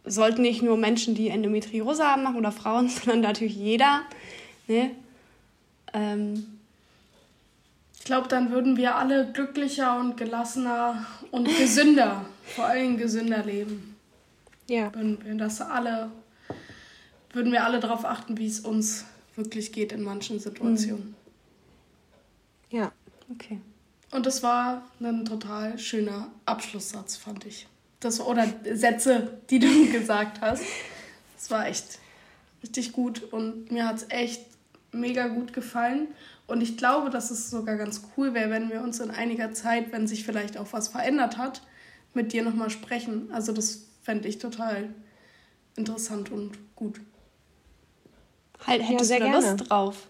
sollten 0.05 0.43
nicht 0.43 0.63
nur 0.63 0.77
Menschen, 0.77 1.15
die 1.15 1.29
Endometriose 1.29 2.05
haben, 2.05 2.25
machen 2.25 2.37
oder 2.37 2.53
Frauen, 2.53 2.89
sondern 2.91 3.21
natürlich 3.21 3.57
jeder. 3.57 4.03
Ne? 4.67 4.91
Ähm, 5.95 6.54
ich 8.05 8.07
glaube, 8.07 8.29
dann 8.29 8.51
würden 8.51 8.77
wir 8.77 8.97
alle 8.97 9.33
glücklicher 9.33 9.99
und 9.99 10.19
gelassener 10.19 11.07
und 11.31 11.49
gesünder, 11.57 12.27
vor 12.45 12.67
allem 12.67 12.99
gesünder 12.99 13.43
leben. 13.43 13.97
Ja. 14.69 14.95
Würden 14.95 15.25
wir 15.25 15.35
das 15.37 15.63
alle, 15.63 16.11
würden 17.33 17.51
wir 17.51 17.65
alle 17.65 17.81
darauf 17.81 18.05
achten, 18.05 18.37
wie 18.37 18.47
es 18.47 18.61
uns 18.61 19.07
wirklich 19.37 19.73
geht 19.73 19.91
in 19.91 20.03
manchen 20.03 20.39
Situationen. 20.39 21.17
Mhm. 22.71 22.77
Ja, 22.77 22.93
okay. 23.33 23.59
Und 24.11 24.27
das 24.27 24.43
war 24.43 24.83
ein 25.01 25.25
total 25.25 25.79
schöner 25.79 26.29
Abschlusssatz, 26.45 27.17
fand 27.17 27.47
ich. 27.47 27.67
Das, 28.01 28.21
oder 28.21 28.47
Sätze, 28.75 29.39
die 29.49 29.61
du 29.61 29.91
gesagt 29.93 30.43
hast. 30.43 30.63
Das 31.37 31.51
war 31.51 31.69
echt 31.69 32.01
richtig 32.63 32.93
gut 32.93 33.23
und 33.33 33.73
mir 33.73 33.89
hat 33.89 33.97
es 33.97 34.07
echt 34.11 34.45
mega 34.93 35.29
gut 35.29 35.55
gefallen. 35.55 36.09
Und 36.47 36.63
ich 36.63 36.77
glaube, 36.77 37.11
dass 37.11 37.31
es 37.31 37.51
sogar 37.51 37.77
ganz 37.77 38.03
cool 38.17 38.35
wäre, 38.35 38.51
wenn 38.51 38.71
wir 38.71 38.83
uns 38.83 39.01
in 39.01 39.11
einiger 39.11 39.53
Zeit, 39.53 39.93
wenn 39.93 40.07
sich 40.07 40.25
vielleicht 40.25 40.59
auch 40.59 40.73
was 40.73 40.89
verändert 40.89 41.39
hat, 41.39 41.63
mit 42.13 42.33
dir 42.33 42.43
nochmal 42.43 42.71
sprechen. 42.71 43.31
Also 43.33 43.53
das 43.53 43.87
fände 44.03 44.29
ich 44.29 44.39
total 44.39 44.91
interessant 45.77 46.31
und 46.31 46.53
gut. 46.77 47.01
Halt, 48.67 48.87
hättest 48.87 49.11
ja, 49.11 49.19
du 49.19 49.25
da 49.25 49.33
Lust 49.33 49.71
drauf? 49.71 50.09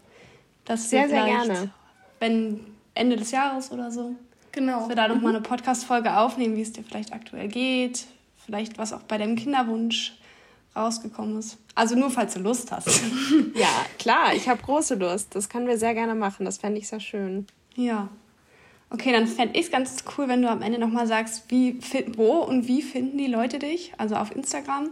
Dass 0.64 0.90
sehr, 0.90 1.08
sehr 1.08 1.24
gerne. 1.24 1.70
Wenn 2.20 2.60
Ende 2.94 3.16
des 3.16 3.30
Jahres 3.30 3.70
oder 3.70 3.90
so. 3.90 4.14
Genau. 4.52 4.80
Dass 4.80 4.88
wir 4.88 4.96
da 4.96 5.08
nochmal 5.08 5.32
mhm. 5.32 5.38
eine 5.38 5.40
Podcast-Folge 5.40 6.16
aufnehmen, 6.16 6.56
wie 6.56 6.62
es 6.62 6.72
dir 6.72 6.84
vielleicht 6.84 7.12
aktuell 7.12 7.48
geht. 7.48 8.06
Vielleicht 8.44 8.78
was 8.78 8.92
auch 8.92 9.02
bei 9.02 9.18
deinem 9.18 9.36
Kinderwunsch 9.36 10.18
rausgekommen 10.76 11.38
ist. 11.38 11.58
Also 11.74 11.94
nur, 11.94 12.10
falls 12.10 12.34
du 12.34 12.40
Lust 12.40 12.70
hast. 12.72 12.88
ja, 13.54 13.68
klar, 13.98 14.34
ich 14.34 14.48
habe 14.48 14.62
große 14.62 14.94
Lust. 14.94 15.34
Das 15.34 15.48
können 15.48 15.66
wir 15.66 15.78
sehr 15.78 15.94
gerne 15.94 16.14
machen. 16.14 16.44
Das 16.44 16.58
fände 16.58 16.78
ich 16.78 16.88
sehr 16.88 17.00
schön. 17.00 17.46
Ja. 17.74 18.08
Okay, 18.90 19.12
dann 19.12 19.26
fände 19.26 19.58
ich 19.58 19.66
es 19.66 19.72
ganz 19.72 20.04
cool, 20.16 20.28
wenn 20.28 20.42
du 20.42 20.48
am 20.48 20.62
Ende 20.62 20.78
nochmal 20.78 21.06
sagst, 21.06 21.44
wie, 21.48 21.78
wo 22.16 22.38
und 22.38 22.68
wie 22.68 22.82
finden 22.82 23.18
die 23.18 23.26
Leute 23.26 23.58
dich, 23.58 23.92
also 23.98 24.14
auf 24.14 24.34
Instagram. 24.34 24.90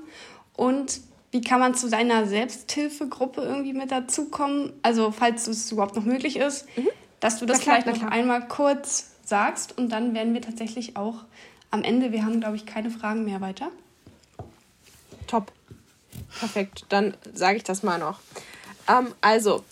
Und 0.57 1.01
wie 1.31 1.41
kann 1.41 1.61
man 1.61 1.75
zu 1.75 1.89
deiner 1.89 2.27
Selbsthilfegruppe 2.27 3.43
irgendwie 3.43 3.73
mit 3.73 3.91
dazukommen? 3.91 4.73
Also, 4.83 5.13
falls 5.13 5.47
es 5.47 5.71
überhaupt 5.71 5.97
noch 5.97 6.05
möglich 6.05 6.37
ist, 6.37 6.67
mhm. 6.77 6.89
dass 7.21 7.39
du 7.39 7.47
das 7.47 7.61
klar, 7.61 7.81
vielleicht 7.81 8.03
noch 8.03 8.11
einmal 8.11 8.47
kurz 8.49 9.13
sagst 9.25 9.79
und 9.79 9.91
dann 9.91 10.15
werden 10.15 10.35
wir 10.35 10.43
tatsächlich 10.43 10.97
auch 10.97 11.25
am 11.71 11.85
Ende, 11.85 12.13
wir 12.13 12.25
haben, 12.25 12.41
glaube 12.41 12.57
ich, 12.57 12.67
keine 12.67 12.91
Fragen 12.91 13.25
mehr 13.25 13.41
weiter. 13.41 13.71
Perfekt, 16.39 16.87
dann 16.89 17.15
sage 17.33 17.59
ich 17.59 17.65
das 17.65 17.83
mal 17.83 17.99
noch. 17.99 18.21
Ähm, 18.89 19.15
also, 19.21 19.65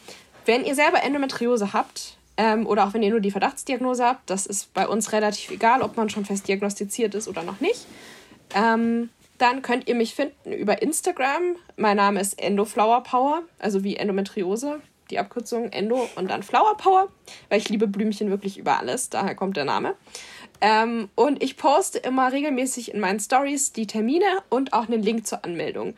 wenn 0.46 0.64
ihr 0.64 0.74
selber 0.74 1.02
Endometriose 1.02 1.72
habt 1.72 2.16
ähm, 2.36 2.66
oder 2.66 2.86
auch 2.86 2.94
wenn 2.94 3.02
ihr 3.02 3.10
nur 3.10 3.20
die 3.20 3.30
Verdachtsdiagnose 3.30 4.04
habt, 4.04 4.30
das 4.30 4.46
ist 4.46 4.72
bei 4.74 4.86
uns 4.86 5.12
relativ 5.12 5.50
egal, 5.50 5.82
ob 5.82 5.96
man 5.96 6.10
schon 6.10 6.24
fest 6.24 6.48
diagnostiziert 6.48 7.14
ist 7.14 7.28
oder 7.28 7.42
noch 7.42 7.60
nicht. 7.60 7.86
Ähm, 8.54 9.10
dann 9.38 9.62
könnt 9.62 9.88
ihr 9.88 9.94
mich 9.94 10.14
finden 10.14 10.52
über 10.52 10.82
Instagram. 10.82 11.56
Mein 11.76 11.96
Name 11.96 12.20
ist 12.20 12.38
Endoflowerpower, 12.40 13.42
also 13.58 13.82
wie 13.82 13.96
Endometriose, 13.96 14.80
die 15.10 15.18
Abkürzung 15.18 15.72
Endo 15.72 16.08
und 16.16 16.30
dann 16.30 16.42
Flower 16.42 16.76
Power, 16.76 17.08
weil 17.48 17.58
ich 17.58 17.68
liebe 17.68 17.86
Blümchen 17.86 18.30
wirklich 18.30 18.58
über 18.58 18.78
alles, 18.78 19.08
daher 19.08 19.34
kommt 19.34 19.56
der 19.56 19.64
Name. 19.64 19.94
Ähm, 20.60 21.08
und 21.14 21.42
ich 21.42 21.56
poste 21.56 21.98
immer 21.98 22.32
regelmäßig 22.32 22.92
in 22.92 23.00
meinen 23.00 23.18
Stories 23.18 23.72
die 23.72 23.86
Termine 23.86 24.26
und 24.50 24.72
auch 24.72 24.88
einen 24.88 25.02
Link 25.02 25.26
zur 25.26 25.44
Anmeldung. 25.44 25.94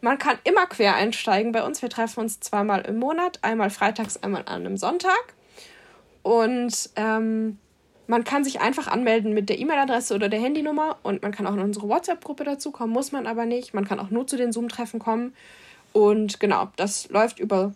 Man 0.00 0.18
kann 0.18 0.38
immer 0.44 0.66
quer 0.66 0.94
einsteigen 0.94 1.52
bei 1.52 1.64
uns. 1.64 1.82
Wir 1.82 1.88
treffen 1.88 2.20
uns 2.20 2.40
zweimal 2.40 2.82
im 2.82 2.98
Monat, 2.98 3.38
einmal 3.42 3.70
freitags, 3.70 4.16
einmal 4.22 4.42
an 4.42 4.66
einem 4.66 4.76
Sonntag. 4.76 5.34
Und 6.22 6.90
ähm, 6.96 7.58
man 8.06 8.24
kann 8.24 8.44
sich 8.44 8.60
einfach 8.60 8.86
anmelden 8.88 9.32
mit 9.32 9.48
der 9.48 9.58
E-Mail-Adresse 9.58 10.14
oder 10.14 10.28
der 10.28 10.40
Handynummer 10.40 10.96
und 11.02 11.22
man 11.22 11.32
kann 11.32 11.46
auch 11.46 11.54
in 11.54 11.60
unsere 11.60 11.88
WhatsApp-Gruppe 11.88 12.44
dazu 12.44 12.70
kommen, 12.70 12.92
muss 12.92 13.12
man 13.12 13.26
aber 13.26 13.46
nicht. 13.46 13.74
Man 13.74 13.86
kann 13.86 13.98
auch 13.98 14.10
nur 14.10 14.26
zu 14.26 14.36
den 14.36 14.52
Zoom-Treffen 14.52 15.00
kommen. 15.00 15.34
Und 15.92 16.38
genau, 16.40 16.68
das 16.76 17.08
läuft 17.08 17.40
über 17.40 17.74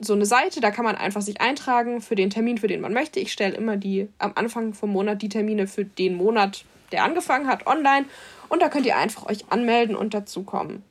so 0.00 0.14
eine 0.14 0.26
Seite, 0.26 0.60
da 0.60 0.70
kann 0.70 0.84
man 0.84 0.96
einfach 0.96 1.22
sich 1.22 1.40
eintragen 1.40 2.00
für 2.00 2.14
den 2.14 2.30
Termin, 2.30 2.58
für 2.58 2.68
den 2.68 2.80
man 2.80 2.92
möchte. 2.92 3.20
Ich 3.20 3.32
stelle 3.32 3.54
immer 3.54 3.76
die 3.76 4.08
am 4.18 4.32
Anfang 4.34 4.74
vom 4.74 4.90
Monat 4.90 5.22
die 5.22 5.28
Termine 5.28 5.66
für 5.66 5.84
den 5.84 6.14
Monat, 6.16 6.64
der 6.90 7.04
angefangen 7.04 7.46
hat, 7.46 7.66
online. 7.66 8.06
Und 8.48 8.62
da 8.62 8.68
könnt 8.68 8.86
ihr 8.86 8.96
einfach 8.96 9.26
euch 9.26 9.50
anmelden 9.50 9.94
und 9.94 10.14
dazukommen. 10.14 10.82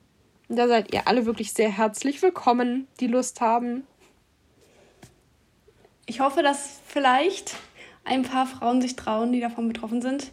Da 0.51 0.67
seid 0.67 0.91
ihr 0.91 1.07
alle 1.07 1.27
wirklich 1.27 1.53
sehr 1.53 1.69
herzlich 1.69 2.23
willkommen, 2.23 2.88
die 2.99 3.05
Lust 3.05 3.39
haben. 3.39 3.85
Ich 6.07 6.21
hoffe, 6.21 6.41
dass 6.41 6.79
vielleicht 6.88 7.55
ein 8.03 8.23
paar 8.23 8.47
Frauen 8.47 8.81
sich 8.81 8.95
trauen, 8.95 9.31
die 9.31 9.41
davon 9.41 9.67
betroffen 9.67 10.01
sind, 10.01 10.31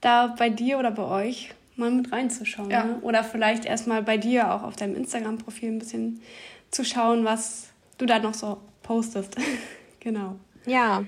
da 0.00 0.28
bei 0.38 0.48
dir 0.48 0.78
oder 0.78 0.90
bei 0.90 1.04
euch 1.04 1.50
mal 1.76 1.90
mit 1.90 2.12
reinzuschauen. 2.12 2.70
Ja. 2.70 2.84
Ne? 2.84 2.98
Oder 3.02 3.22
vielleicht 3.22 3.66
erstmal 3.66 4.02
bei 4.02 4.16
dir 4.16 4.54
auch 4.54 4.62
auf 4.62 4.76
deinem 4.76 4.96
Instagram-Profil 4.96 5.72
ein 5.72 5.78
bisschen 5.78 6.22
zu 6.70 6.82
schauen, 6.82 7.26
was 7.26 7.68
du 7.98 8.06
da 8.06 8.20
noch 8.20 8.32
so 8.32 8.58
postest. 8.82 9.36
genau. 10.00 10.36
Ja. 10.64 11.04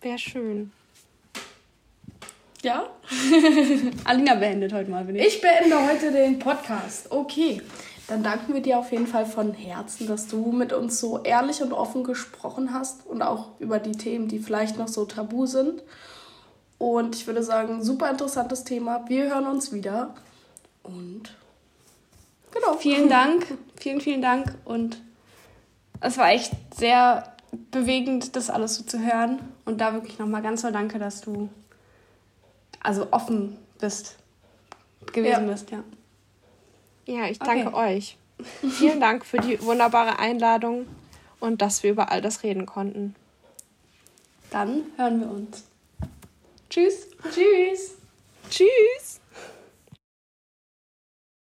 Wäre 0.00 0.18
schön. 0.18 0.70
Ja? 2.64 2.88
Alina 4.04 4.34
beendet 4.34 4.72
heute 4.72 4.90
mal, 4.90 5.04
bin 5.04 5.16
ich. 5.16 5.26
Ich 5.26 5.40
beende 5.40 5.76
heute 5.86 6.10
den 6.10 6.38
Podcast. 6.38 7.12
Okay. 7.12 7.60
Dann 8.08 8.22
danken 8.22 8.52
wir 8.52 8.60
dir 8.60 8.78
auf 8.78 8.92
jeden 8.92 9.06
Fall 9.06 9.24
von 9.24 9.54
Herzen, 9.54 10.06
dass 10.06 10.26
du 10.26 10.52
mit 10.52 10.72
uns 10.72 11.00
so 11.00 11.22
ehrlich 11.22 11.62
und 11.62 11.72
offen 11.72 12.04
gesprochen 12.04 12.74
hast 12.74 13.06
und 13.06 13.22
auch 13.22 13.58
über 13.60 13.78
die 13.78 13.92
Themen, 13.92 14.28
die 14.28 14.38
vielleicht 14.38 14.78
noch 14.78 14.88
so 14.88 15.06
tabu 15.06 15.46
sind. 15.46 15.82
Und 16.76 17.14
ich 17.14 17.26
würde 17.26 17.42
sagen, 17.42 17.82
super 17.82 18.10
interessantes 18.10 18.64
Thema. 18.64 19.04
Wir 19.08 19.28
hören 19.28 19.46
uns 19.46 19.72
wieder. 19.72 20.14
Und 20.82 21.34
genau. 22.50 22.74
Vielen 22.74 23.08
Dank. 23.10 23.46
Vielen, 23.76 24.00
vielen 24.00 24.20
Dank. 24.20 24.54
Und 24.64 25.00
es 26.00 26.18
war 26.18 26.30
echt 26.30 26.52
sehr 26.76 27.34
bewegend, 27.70 28.36
das 28.36 28.50
alles 28.50 28.76
so 28.76 28.84
zu 28.84 28.98
hören. 28.98 29.40
Und 29.64 29.80
da 29.80 29.94
wirklich 29.94 30.18
nochmal 30.18 30.42
ganz 30.42 30.60
so 30.60 30.70
danke, 30.70 30.98
dass 30.98 31.22
du 31.22 31.48
also 32.84 33.08
offen 33.10 33.58
bist, 33.80 34.16
gewesen 35.12 35.46
ja. 35.46 35.52
bist, 35.52 35.70
ja. 35.72 35.82
Ja, 37.06 37.26
ich 37.26 37.38
danke 37.40 37.68
okay. 37.68 37.96
euch. 37.96 38.18
Vielen 38.78 39.00
Dank 39.00 39.24
für 39.26 39.38
die 39.38 39.60
wunderbare 39.62 40.18
Einladung 40.18 40.86
und 41.40 41.60
dass 41.60 41.82
wir 41.82 41.90
über 41.90 42.10
all 42.10 42.22
das 42.22 42.42
reden 42.42 42.66
konnten. 42.66 43.14
Dann 44.50 44.84
hören 44.96 45.20
wir 45.20 45.30
uns. 45.30 45.64
Tschüss. 46.70 47.08
Tschüss. 48.50 49.20